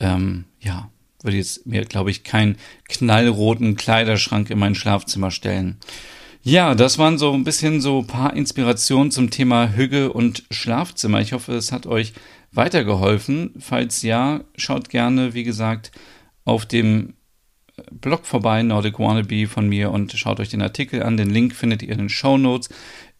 ähm, 0.00 0.44
ja 0.60 0.90
würde 1.24 1.38
jetzt 1.38 1.66
mir, 1.66 1.84
glaube 1.84 2.10
ich, 2.10 2.22
keinen 2.22 2.56
knallroten 2.88 3.76
Kleiderschrank 3.76 4.50
in 4.50 4.58
mein 4.58 4.74
Schlafzimmer 4.74 5.30
stellen. 5.30 5.78
Ja, 6.42 6.74
das 6.74 6.98
waren 6.98 7.16
so 7.16 7.32
ein 7.32 7.44
bisschen 7.44 7.80
so 7.80 8.00
ein 8.00 8.06
paar 8.06 8.36
Inspirationen 8.36 9.10
zum 9.10 9.30
Thema 9.30 9.72
Hüge 9.74 10.12
und 10.12 10.44
Schlafzimmer. 10.50 11.22
Ich 11.22 11.32
hoffe, 11.32 11.54
es 11.54 11.72
hat 11.72 11.86
euch 11.86 12.12
weitergeholfen. 12.54 13.54
Falls 13.58 14.02
ja, 14.02 14.40
schaut 14.56 14.88
gerne, 14.88 15.34
wie 15.34 15.44
gesagt, 15.44 15.92
auf 16.44 16.66
dem 16.66 17.14
Blog 17.90 18.24
vorbei, 18.24 18.62
Nordic 18.62 18.98
Wannabe 18.98 19.46
von 19.46 19.68
mir 19.68 19.90
und 19.90 20.12
schaut 20.12 20.38
euch 20.38 20.48
den 20.48 20.62
Artikel 20.62 21.02
an. 21.02 21.16
Den 21.16 21.30
Link 21.30 21.54
findet 21.54 21.82
ihr 21.82 21.90
in 21.90 21.98
den 21.98 22.08
Show 22.08 22.38
Notes. 22.38 22.68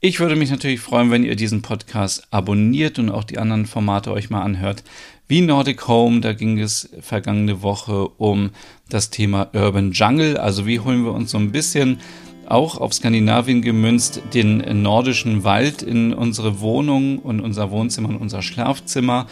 Ich 0.01 0.20
würde 0.20 0.37
mich 0.37 0.51
natürlich 0.51 0.81
freuen, 0.81 1.11
wenn 1.11 1.25
ihr 1.25 1.35
diesen 1.35 1.62
Podcast 1.62 2.29
abonniert 2.31 2.99
und 2.99 3.11
auch 3.11 3.25
die 3.25 3.38
anderen 3.38 3.66
Formate 3.66 4.12
euch 4.12 4.31
mal 4.31 4.42
anhört 4.42 4.85
wie 5.27 5.40
Nordic 5.40 5.88
Home. 5.88 6.20
Da 6.20 6.35
ging 6.35 6.59
es 6.61 6.90
vergangene 7.01 7.62
Woche 7.62 8.09
um 8.09 8.51
das 8.88 9.11
Thema 9.11 9.51
Urban 9.55 9.92
Jungle. 9.92 10.37
Also 10.37 10.66
wie 10.66 10.79
holen 10.79 11.05
wir 11.05 11.12
uns 11.12 11.31
so 11.31 11.38
ein 11.38 11.53
bisschen 11.53 12.01
auch 12.50 12.78
auf 12.78 12.92
Skandinavien 12.92 13.62
gemünzt 13.62 14.22
den 14.33 14.83
nordischen 14.83 15.44
Wald 15.44 15.83
in 15.83 16.12
unsere 16.12 16.61
Wohnung 16.61 17.18
und 17.18 17.40
unser 17.40 17.70
Wohnzimmer 17.70 18.09
und 18.09 18.16
unser 18.16 18.42
Schlafzimmer. 18.42 19.26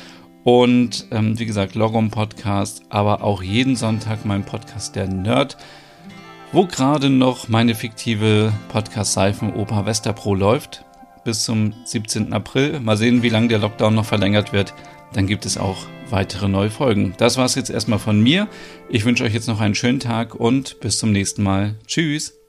Und 0.44 1.06
ähm, 1.10 1.38
wie 1.38 1.46
gesagt, 1.46 1.74
Logom 1.74 2.10
Podcast, 2.10 2.82
aber 2.88 3.22
auch 3.22 3.42
jeden 3.42 3.76
Sonntag 3.76 4.24
mein 4.24 4.44
Podcast 4.44 4.96
Der 4.96 5.06
Nerd, 5.06 5.56
wo 6.52 6.66
gerade 6.66 7.10
noch 7.10 7.48
meine 7.48 7.74
fiktive 7.74 8.52
Podcast 8.68 9.12
Seifenoper 9.12 9.86
Westerpro 9.86 10.34
läuft. 10.34 10.84
Bis 11.24 11.44
zum 11.44 11.72
17. 11.84 12.32
April. 12.32 12.80
Mal 12.80 12.96
sehen, 12.96 13.22
wie 13.22 13.28
lange 13.28 13.48
der 13.48 13.58
Lockdown 13.60 13.94
noch 13.94 14.06
verlängert 14.06 14.52
wird 14.52 14.74
dann 15.12 15.26
gibt 15.26 15.46
es 15.46 15.58
auch 15.58 15.86
weitere 16.10 16.48
neue 16.48 16.70
Folgen. 16.70 17.14
Das 17.18 17.36
war 17.36 17.44
es 17.44 17.54
jetzt 17.54 17.70
erstmal 17.70 17.98
von 17.98 18.20
mir. 18.20 18.48
Ich 18.88 19.04
wünsche 19.04 19.24
euch 19.24 19.34
jetzt 19.34 19.48
noch 19.48 19.60
einen 19.60 19.74
schönen 19.74 20.00
Tag 20.00 20.34
und 20.34 20.80
bis 20.80 20.98
zum 20.98 21.12
nächsten 21.12 21.42
Mal. 21.42 21.76
Tschüss. 21.86 22.41